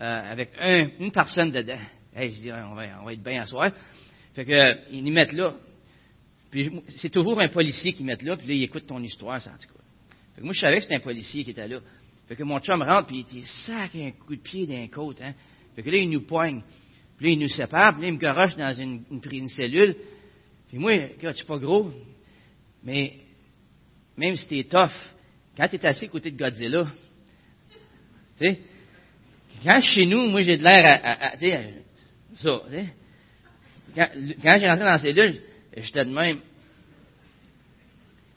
[0.00, 1.78] euh, avec un, une personne dedans.
[2.14, 3.70] Hey, je dis, on va, être bien à soir.
[4.34, 5.54] Fait que, euh, ils nous mettent là.
[6.50, 9.50] Puis c'est toujours un policier qui met là, puis là, il écoute ton histoire, ça,
[9.50, 9.82] tout cas.
[10.34, 11.80] Fait que moi, je savais que c'était un policier qui était là.
[12.28, 15.24] Fait que mon chum rentre, puis il sac un coup de pied d'un côté.
[15.24, 15.34] Hein.
[15.74, 16.62] Fait que là, il nous poigne.
[17.16, 19.96] Puis là, il nous sépare, puis là, il me garoche dans une, une, cellule.
[20.68, 21.90] Puis moi, je suis pas gros,
[22.84, 23.14] mais
[24.16, 24.92] même si t'es tough,
[25.56, 26.86] quand t'es assis à côté de Godzilla,
[28.38, 28.60] tu sais,
[29.62, 31.74] quand chez nous, moi, j'ai de l'air à, tu sais,
[32.38, 32.62] ça.
[33.94, 34.08] Quand,
[34.58, 35.40] j'ai rentré dans la cellule,
[35.76, 36.38] j'étais de même.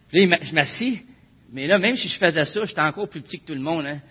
[0.10, 1.02] Puis là, je m'assis,
[1.52, 3.86] mais là, même si je faisais ça, j'étais encore plus petit que tout le monde.
[3.86, 4.02] Hein.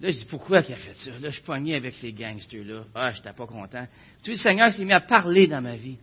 [0.00, 1.10] Là, je dis, pourquoi il a fait ça?
[1.10, 2.84] Là, je suis pogné avec ces gangsters-là.
[2.94, 3.86] Ah, je n'étais pas content.
[4.22, 5.98] Tu vois, le Seigneur s'est mis à parler dans ma vie.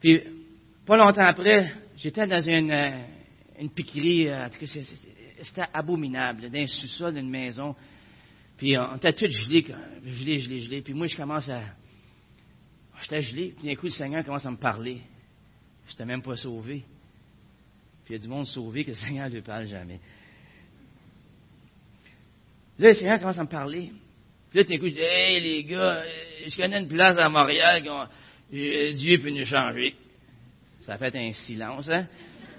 [0.00, 0.20] Puis,
[0.86, 2.90] pas longtemps après, j'étais dans une, euh,
[3.60, 4.66] une piquerie, en tout cas,
[5.42, 7.74] c'était abominable, dans un sous-sol d'une maison.
[8.60, 9.64] Puis, on était tous gelés,
[10.04, 10.82] gelés, gelés, gelés.
[10.82, 11.62] Puis moi, je commence à...
[13.00, 14.98] J'étais gelé, puis d'un coup, le Seigneur commence à me parler.
[15.86, 16.84] Je n'étais même pas sauvé.
[18.04, 19.98] Puis il y a du monde sauvé que le Seigneur ne lui parle jamais.
[22.78, 23.92] Là, le Seigneur commence à me parler.
[24.50, 26.04] Puis là, d'un coup, je dis, hey, les gars,
[26.46, 29.94] je connais une place à Montréal, euh, Dieu peut nous changer.
[30.82, 32.06] Ça fait un silence, hein?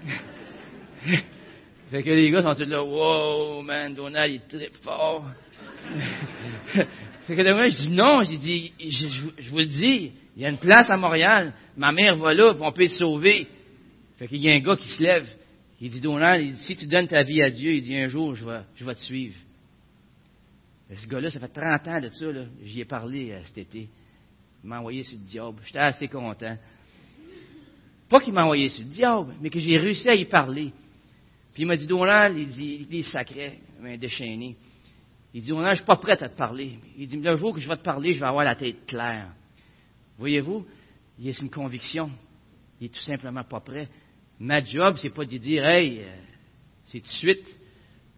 [1.92, 5.30] fait que les gars sont tous là, wow, man, Donald, il est très fort.
[7.26, 10.42] fait que de moi, je dis, non, je dis, je, je, vous le dis, il
[10.42, 13.46] y a une place à Montréal, ma mère va là, on peut être sauvé.
[14.18, 15.26] Fait qu'il y a un gars qui se lève,
[15.80, 18.08] il dit, Donald, il dit, si tu donnes ta vie à Dieu, il dit, un
[18.08, 19.36] jour, je vais, je te suivre.
[20.94, 22.26] Ce gars-là, ça fait 30 ans de ça,
[22.62, 23.88] j'y ai parlé euh, cet été.
[24.62, 25.58] Il m'a envoyé sur le diable.
[25.64, 26.56] J'étais assez content.
[28.08, 30.70] Pas qu'il m'a envoyé sur le diable, mais que j'ai réussi à y parler.
[31.54, 34.56] Puis il m'a dit, Donald, il dit, il est sacré, un déchaîné.
[35.34, 36.78] Il dit, Donald, je suis pas prêt à te parler.
[36.98, 39.32] Il dit, le jour que je vais te parler, je vais avoir la tête claire.
[40.18, 40.66] Voyez-vous,
[41.18, 42.10] il a une conviction.
[42.80, 43.88] Il est tout simplement pas prêt.
[44.38, 46.16] Ma job, c'est pas de dire, hey, euh,
[46.86, 47.46] c'est tout de suite,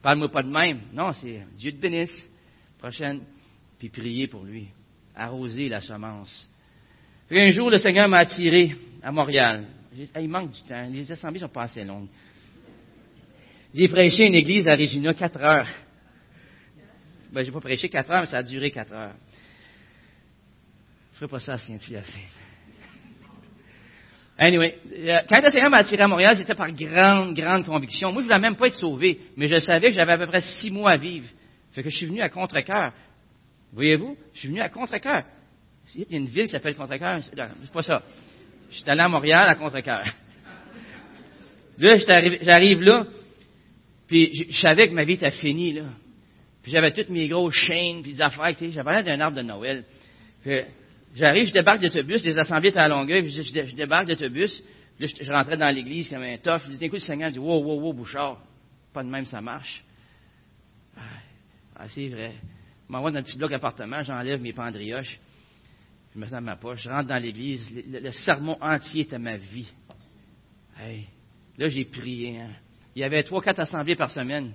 [0.02, 0.80] parle-moi pas de même.
[0.92, 2.30] Non, c'est Dieu te bénisse
[2.78, 3.22] prochaine,
[3.78, 4.68] puis prier pour lui,
[5.14, 6.48] arroser la semence.
[7.30, 9.66] un jour, le Seigneur m'a attiré à Montréal.
[10.20, 12.08] il manque du temps, les assemblées sont pas assez longues.
[13.74, 15.68] J'ai prêché une église à Regina quatre heures.
[17.34, 19.14] Ben, j'ai pas prêché quatre heures, mais ça a duré quatre heures.
[21.12, 22.14] Je ferai pas ça à Saint-Hyacinthe.
[24.38, 28.12] Anyway, euh, quand le Seigneur m'a attiré à Montréal, c'était par grande, grande conviction.
[28.12, 30.42] Moi, je voulais même pas être sauvé, mais je savais que j'avais à peu près
[30.60, 31.26] six mois à vivre.
[31.72, 32.92] Fait que je suis venu à contre-cœur.
[33.72, 34.16] Voyez-vous?
[34.32, 35.24] Je suis venu à contre-cœur.
[35.96, 37.20] Il y a une ville qui s'appelle Contre-Cœur.
[37.22, 38.02] C'est pas ça.
[38.70, 40.04] Je suis allé à Montréal à Contre-Cœur.
[41.78, 41.98] Là,
[42.42, 43.06] j'arrive là,
[44.06, 45.86] puis je savais que ma vie était finie, là.
[46.64, 49.36] Puis j'avais toutes mes grosses chaînes, puis des affaires, tu sais, j'avais l'air d'un arbre
[49.36, 49.84] de Noël.
[51.14, 54.62] j'arrive, je débarque d'autobus, les assemblées étaient à Longueuil, je, je, débarque d'autobus,
[54.98, 57.80] là, je, rentrais dans l'église comme un tof, d'un coup, le Seigneur dit, wow, wow,
[57.82, 58.38] wow, Bouchard,
[58.94, 59.84] pas de même, ça marche.
[61.76, 62.32] Ah, c'est vrai.
[62.88, 65.20] Je m'envoie dans un petit bloc appartement, j'enlève mes pendrioches,
[66.14, 69.36] je me mets dans ma poche, je rentre dans l'église, le, sermon entier était ma
[69.36, 69.68] vie.
[70.80, 71.04] Hey,
[71.58, 72.40] là, j'ai prié.
[72.40, 72.52] Hein.
[72.96, 74.54] Il y avait trois, quatre assemblées par semaine.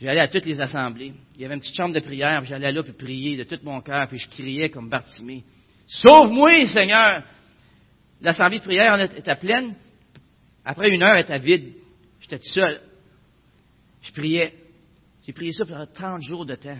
[0.00, 1.12] J'allais à toutes les assemblées.
[1.34, 3.58] Il y avait une petite chambre de prière, puis j'allais là pour prier de tout
[3.62, 5.44] mon cœur, puis je criais comme Bartimée.
[5.86, 7.22] Sauve-moi, Seigneur!
[8.20, 9.74] L'assemblée de prière était pleine.
[10.64, 11.74] Après une heure, elle était vide.
[12.20, 12.80] J'étais tout seul.
[14.02, 14.54] Je priais.
[15.26, 16.78] J'ai prié ça pendant 30 jours de temps.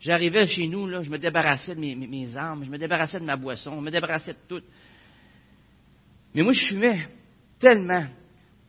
[0.00, 3.36] J'arrivais chez nous, là, je me débarrassais de mes, armes, je me débarrassais de ma
[3.36, 4.62] boisson, je me débarrassais de tout.
[6.34, 7.08] Mais moi, je fumais
[7.58, 8.06] tellement.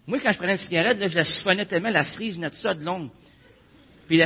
[0.07, 2.73] Moi, quand je prenais une cigarette, là, je la siphonnais tellement, la cerise notre ça
[2.73, 3.11] de longue.
[4.09, 4.21] Puis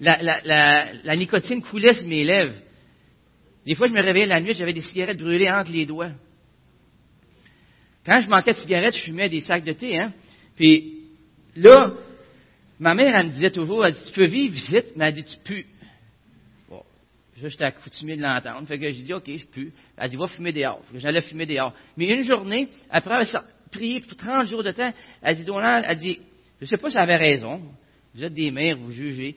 [0.00, 2.56] la, nicotine coulait sur mes lèvres.
[3.64, 6.10] Des fois, je me réveillais la nuit, j'avais des cigarettes brûlées entre les doigts.
[8.04, 9.98] Quand je manquais de cigarettes, je fumais des sacs de thé.
[9.98, 10.12] Hein?
[10.56, 10.98] Puis
[11.56, 11.94] là,
[12.80, 15.24] Ma mère, elle me disait toujours, elle dit, tu peux vivre vite, mais elle dit,
[15.24, 15.66] tu pues.
[16.68, 16.82] Bon,
[17.36, 18.66] j'étais accoutumé de l'entendre.
[18.66, 19.72] Fait que j'ai dit, OK, je pue.
[19.96, 20.82] Elle dit, va fumer dehors.
[20.96, 21.72] J'allais fumer dehors.
[21.96, 24.92] Mais une journée, après avoir prié pour 30 jours de temps,
[25.22, 26.18] elle dit, Donald, elle dit,
[26.58, 27.62] je ne sais pas si elle avait raison.
[28.14, 29.36] Vous êtes des mères, vous jugez.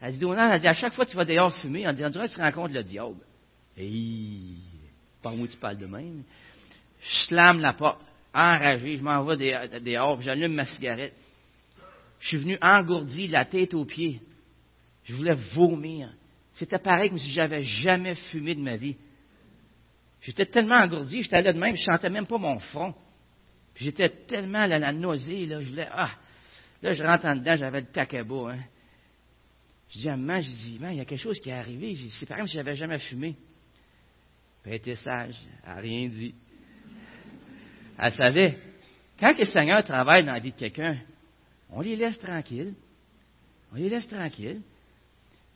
[0.00, 2.34] Elle dit, Donald, elle dit, à chaque fois que tu vas dehors fumer, dirait que
[2.34, 3.16] tu rencontres le diable.
[3.76, 4.56] Hey,
[5.22, 6.22] par moi tu parles de même.
[7.00, 8.00] Je slame la porte,
[8.34, 9.36] enragé, je m'en vais
[9.80, 11.14] dehors, j'allume ma cigarette.
[12.20, 14.20] Je suis venu engourdi, la tête aux pieds.
[15.04, 16.10] Je voulais vomir.
[16.54, 18.96] C'était pareil comme si j'avais jamais fumé de ma vie.
[20.22, 22.94] J'étais tellement engourdi, j'étais là de même, je sentais même pas mon front.
[23.76, 26.10] J'étais tellement à la nausée, là, je voulais, ah,
[26.82, 28.52] Là, je rentre en dedans, j'avais le takaba.
[28.52, 28.58] Hein.
[29.90, 31.94] Je dis à maman, je dis, il y a quelque chose qui est arrivé.
[31.94, 33.36] Je dis, c'est pas comme si j'avais jamais fumé.
[34.64, 36.34] elle était sage, elle n'a rien dit.
[37.98, 38.58] Elle savait.
[39.18, 40.98] Quand le Seigneur travaille dans la vie de quelqu'un,
[41.70, 42.74] on les laisse tranquilles.
[43.72, 44.60] On les laisse tranquilles.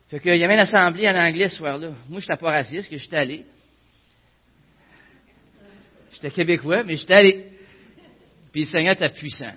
[0.08, 1.90] Fait qu'il y avait une assemblée en anglais ce soir-là.
[2.08, 3.44] Moi, je n'étais pas raciste, que j'étais allé.
[6.12, 7.46] J'étais québécois, mais j'étais allé.
[8.50, 9.52] Puis le Seigneur était puissant.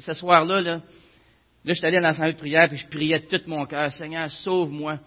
[0.00, 0.80] Ce soir-là, là,
[1.64, 4.30] là, j'étais allé dans l'assemblée de prière, puis je priais de tout mon cœur, Seigneur,
[4.30, 4.98] sauve-moi.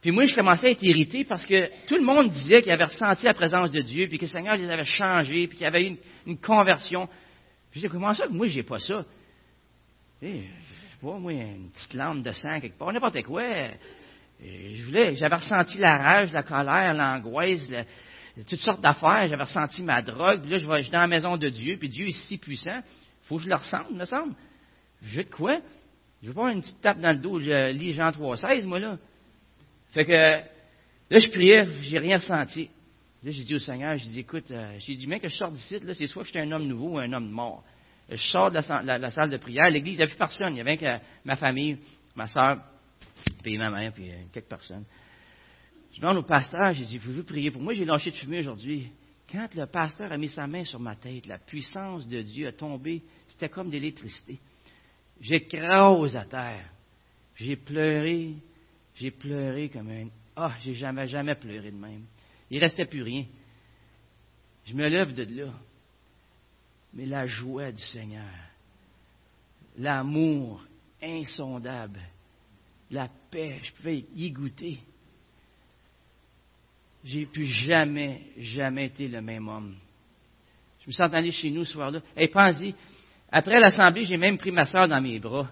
[0.00, 2.84] Puis moi, je commençais à être irrité parce que tout le monde disait qu'il avait
[2.84, 5.68] ressenti la présence de Dieu, puis que le Seigneur les avait changés, puis qu'il y
[5.68, 5.96] avait eu
[6.26, 7.08] une, conversion.
[7.70, 9.04] Je disais, comment ça que moi, j'ai pas ça?
[10.22, 13.44] Eh, je vois, moi, une petite lampe de sang quelque part, n'importe quoi.
[14.42, 17.60] Je voulais, j'avais ressenti la rage, la colère, l'angoisse,
[18.48, 19.28] toutes sortes d'affaires.
[19.28, 20.40] J'avais ressenti ma drogue.
[20.40, 22.80] Puis là, je vais, dans la maison de Dieu, puis Dieu est si puissant.
[23.30, 24.34] Faut que je le ressente, me semble.
[25.02, 25.60] Je de quoi?
[26.20, 27.38] Je veux pas une petite tape dans le dos.
[27.38, 28.98] Je lis Jean 3,16, moi, là.
[29.92, 32.68] Fait que, là, je priais, j'ai rien ressenti.
[33.22, 35.52] Là, j'ai dit au Seigneur, j'ai dit, écoute, euh, j'ai dit, mais que je sors
[35.52, 37.62] d'ici, là, c'est soit que j'étais un homme nouveau ou un homme mort.
[38.08, 39.70] Je sors de la, salle de prière.
[39.70, 40.48] L'église, il n'y avait plus personne.
[40.48, 41.78] Il n'y avait que ma famille,
[42.16, 42.58] ma soeur,
[43.44, 44.84] puis ma mère, puis euh, quelques personnes.
[45.92, 47.74] Je demande au pasteur, j'ai dit, vous prier pour moi?
[47.74, 48.90] J'ai lâché de fumer aujourd'hui.
[49.30, 52.52] Quand le pasteur a mis sa main sur ma tête, la puissance de Dieu a
[52.52, 54.40] tombé, c'était comme de l'électricité.
[55.20, 56.68] J'écrase à terre.
[57.36, 58.34] J'ai pleuré,
[58.94, 60.08] j'ai pleuré comme un.
[60.34, 62.04] Ah, j'ai jamais, jamais pleuré de même.
[62.50, 63.24] Il ne restait plus rien.
[64.64, 65.52] Je me lève de là.
[66.92, 68.32] Mais la joie du Seigneur,
[69.78, 70.64] l'amour
[71.00, 72.00] insondable,
[72.90, 74.80] la paix, je pouvais y goûter.
[77.04, 79.74] J'ai plus jamais, jamais été le même homme.
[80.80, 82.00] Je me suis entendu chez nous ce soir-là.
[82.16, 82.74] Et pensez,
[83.30, 85.48] après l'assemblée, j'ai même pris ma soeur dans mes bras.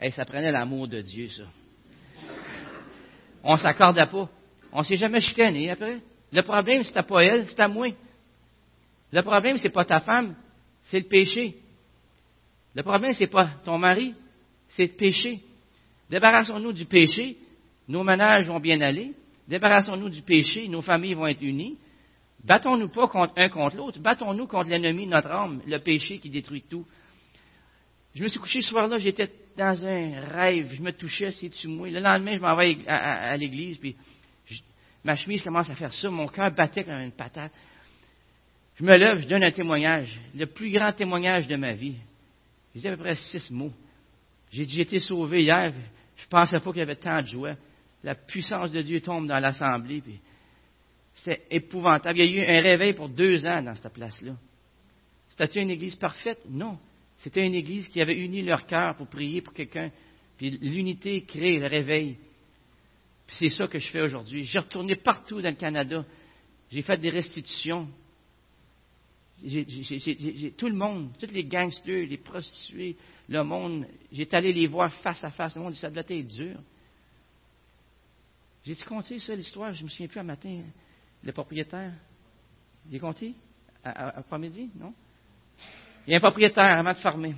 [0.00, 1.44] Et ça prenait l'amour de Dieu, ça.
[3.42, 4.28] On s'accordait pas.
[4.72, 6.00] On s'est jamais chicané après.
[6.32, 7.88] Le problème, c'était pas elle, c'était moi.
[9.12, 10.34] Le problème, c'est pas ta femme,
[10.82, 11.56] c'est le péché.
[12.74, 14.14] Le problème, c'est pas ton mari,
[14.68, 15.40] c'est le péché.
[16.10, 17.36] Débarrassons-nous du péché,
[17.88, 19.12] nos ménages vont bien aller.
[19.48, 21.78] Débarrassons-nous du péché, nos familles vont être unies.
[22.44, 26.86] Battons-nous pas un contre l'autre, battons-nous contre l'ennemi notre âme, le péché qui détruit tout.
[28.14, 31.68] Je me suis couché ce soir-là, j'étais dans un rêve, je me touchais, c'est dessus
[31.68, 31.90] moi.
[31.90, 33.96] Le lendemain, je m'en vais à, l'église, puis
[35.04, 37.52] ma chemise commence à faire ça, mon cœur battait comme une patate.
[38.76, 41.96] Je me lève, je donne un témoignage, le plus grand témoignage de ma vie.
[42.74, 43.72] J'ai dit à peu près six mots.
[44.50, 45.72] J'ai dit, j'ai été sauvé hier,
[46.16, 47.54] je ne pensais pas qu'il y avait tant de joie.
[48.06, 50.00] La puissance de Dieu tombe dans l'assemblée,
[51.12, 52.20] c'était épouvantable.
[52.20, 54.36] Il y a eu un réveil pour deux ans dans cette place-là.
[55.28, 56.38] C'était une église parfaite?
[56.48, 56.78] Non.
[57.16, 59.90] C'était une église qui avait uni leur cœur pour prier pour quelqu'un.
[60.38, 62.16] Puis l'unité crée le réveil.
[63.26, 64.44] Puis c'est ça que je fais aujourd'hui.
[64.44, 66.04] J'ai retourné partout dans le Canada.
[66.70, 67.88] J'ai fait des restitutions.
[69.42, 72.94] Tout le monde, tous les gangsters, les prostituées,
[73.28, 75.56] le monde, j'ai allé les voir face à face.
[75.56, 76.60] Le monde ça doit être dur.
[78.66, 79.72] J'ai-tu compté ça, l'histoire?
[79.72, 80.60] Je ne me souviens plus un matin.
[81.22, 81.92] Le propriétaire,
[82.90, 83.32] il est compté?
[83.84, 84.92] Après-midi, non?
[86.06, 87.36] Il y a un propriétaire avant de fermer.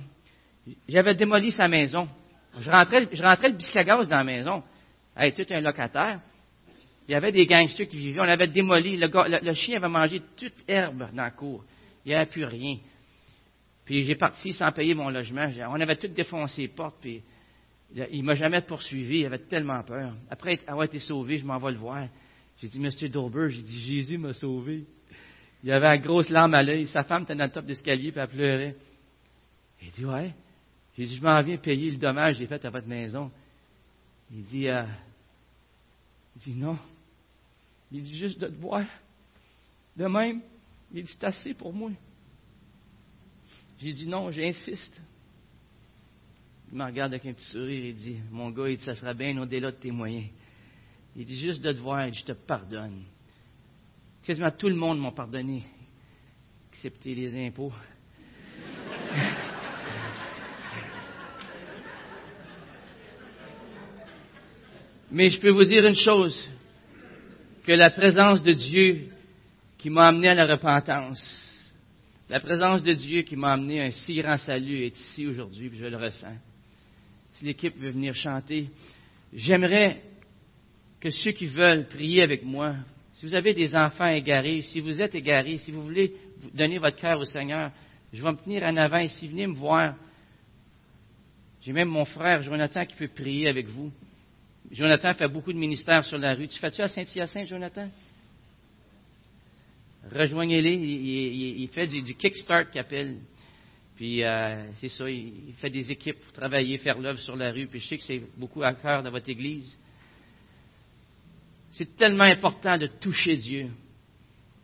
[0.87, 2.09] J'avais démoli sa maison.
[2.57, 4.63] Je rentrais, je rentrais le biscuit dans la maison.
[5.15, 6.19] Avec tout un locataire.
[7.07, 8.21] Il y avait des gangsters qui vivaient.
[8.21, 8.97] On avait démoli.
[8.97, 11.63] Le, chien avait mangé toute herbe dans la cour.
[12.05, 12.77] Il n'y avait plus rien.
[13.85, 15.47] Puis j'ai parti sans payer mon logement.
[15.69, 16.97] On avait tout défoncé les portes.
[17.01, 17.21] Puis
[17.95, 19.19] il ne m'a jamais poursuivi.
[19.19, 20.13] Il avait tellement peur.
[20.29, 22.07] Après avoir été sauvé, je m'en vais le voir.
[22.61, 24.85] J'ai dit, Monsieur Dauber, j'ai dit, Jésus m'a sauvé.
[25.63, 26.87] Il avait une grosse larme à l'œil.
[26.87, 28.75] Sa femme était dans le top d'escalier, puis elle pleurait.
[29.81, 30.33] Il dit, ouais.
[30.97, 33.31] J'ai dit, je m'en viens payer le dommage que j'ai fait à votre maison.
[34.31, 34.83] Il dit, euh,
[36.35, 36.77] il dit, non.
[37.91, 38.85] Il dit, juste de te voir.
[39.95, 40.41] De même,
[40.93, 41.91] il dit, c'est assez pour moi.
[43.79, 45.01] J'ai dit, non, j'insiste.
[46.71, 49.71] Il me regarde avec un petit sourire et dit, mon gars, ça sera bien au-delà
[49.71, 50.27] de tes moyens.
[51.15, 53.05] Il dit, juste de te voir, je te pardonne.
[54.23, 55.63] Quasiment tout le monde m'a pardonné,
[56.71, 57.73] excepté les impôts.
[65.11, 66.37] Mais je peux vous dire une chose,
[67.63, 69.07] que la présence de Dieu
[69.79, 71.45] qui m'a amené à la repentance,
[72.29, 75.71] la présence de Dieu qui m'a amené à un si grand salut est ici aujourd'hui,
[75.73, 76.37] je le ressens.
[77.39, 78.67] Si l'équipe veut venir chanter,
[79.31, 80.01] j'aimerais
[80.99, 82.75] que ceux qui veulent prier avec moi,
[83.13, 86.13] si vous avez des enfants égarés, si vous êtes égarés, si vous voulez
[86.53, 87.71] donner votre cœur au Seigneur,
[88.11, 89.95] je vais me tenir en avant ici, venez me voir.
[91.61, 93.89] J'ai même mon frère Jonathan qui peut prier avec vous.
[94.69, 96.49] Jonathan fait beaucoup de ministères sur la rue.
[96.49, 97.89] Tu fais-tu à Saint-Hyacinthe, Jonathan?
[100.11, 100.73] Rejoignez-les.
[100.73, 103.15] Il, fait du, kickstart qu'il appelle.
[103.99, 107.67] Puis euh, c'est ça, il, fait des équipes pour travailler, faire l'œuvre sur la rue.
[107.67, 109.77] Puis je sais que c'est beaucoup à cœur dans votre Église.
[111.71, 113.69] C'est tellement important de toucher Dieu,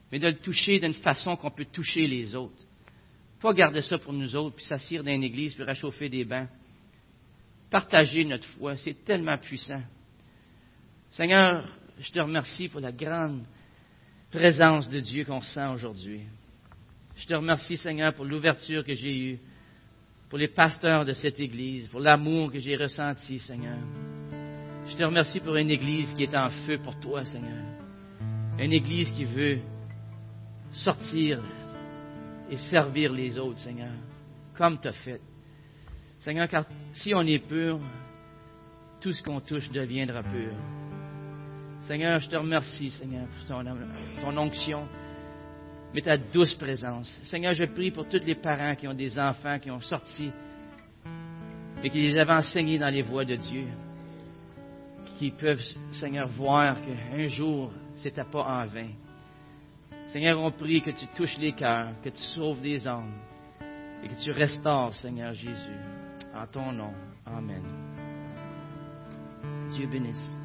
[0.09, 2.63] mais de le toucher d'une façon qu'on peut toucher les autres.
[3.41, 6.47] Pas garder ça pour nous autres, puis s'assire dans une église, puis réchauffer des bancs.
[7.69, 9.83] Partager notre foi, c'est tellement puissant.
[11.11, 13.43] Seigneur, je te remercie pour la grande
[14.31, 16.21] présence de Dieu qu'on sent aujourd'hui.
[17.15, 19.39] Je te remercie, Seigneur, pour l'ouverture que j'ai eue,
[20.29, 23.77] pour les pasteurs de cette Église, pour l'amour que j'ai ressenti, Seigneur.
[24.87, 27.63] Je te remercie pour une Église qui est en feu pour toi, Seigneur.
[28.59, 29.59] Une Église qui veut
[30.71, 31.41] sortir
[32.49, 33.93] et servir les autres, Seigneur,
[34.55, 35.21] comme tu as fait.
[36.19, 37.79] Seigneur, car si on est pur,
[39.01, 40.53] tout ce qu'on touche deviendra pur.
[41.81, 43.57] Seigneur, je te remercie, Seigneur, pour
[44.21, 44.87] ton, onction,
[45.95, 47.07] mais ta douce présence.
[47.23, 50.29] Seigneur, je prie pour tous les parents qui ont des enfants, qui ont sorti
[51.81, 53.67] et qui les avaient enseignés dans les voies de Dieu,
[55.17, 58.89] qui peuvent, Seigneur, voir qu'un jour, c'était pas en vain.
[60.07, 63.13] Seigneur, on prie que tu touches les cœurs, que tu sauves des âmes
[64.03, 65.79] et que tu restaures, Seigneur Jésus.
[66.35, 66.93] En ton nom.
[67.25, 67.63] Amen.
[69.71, 70.44] Dieu bénisse.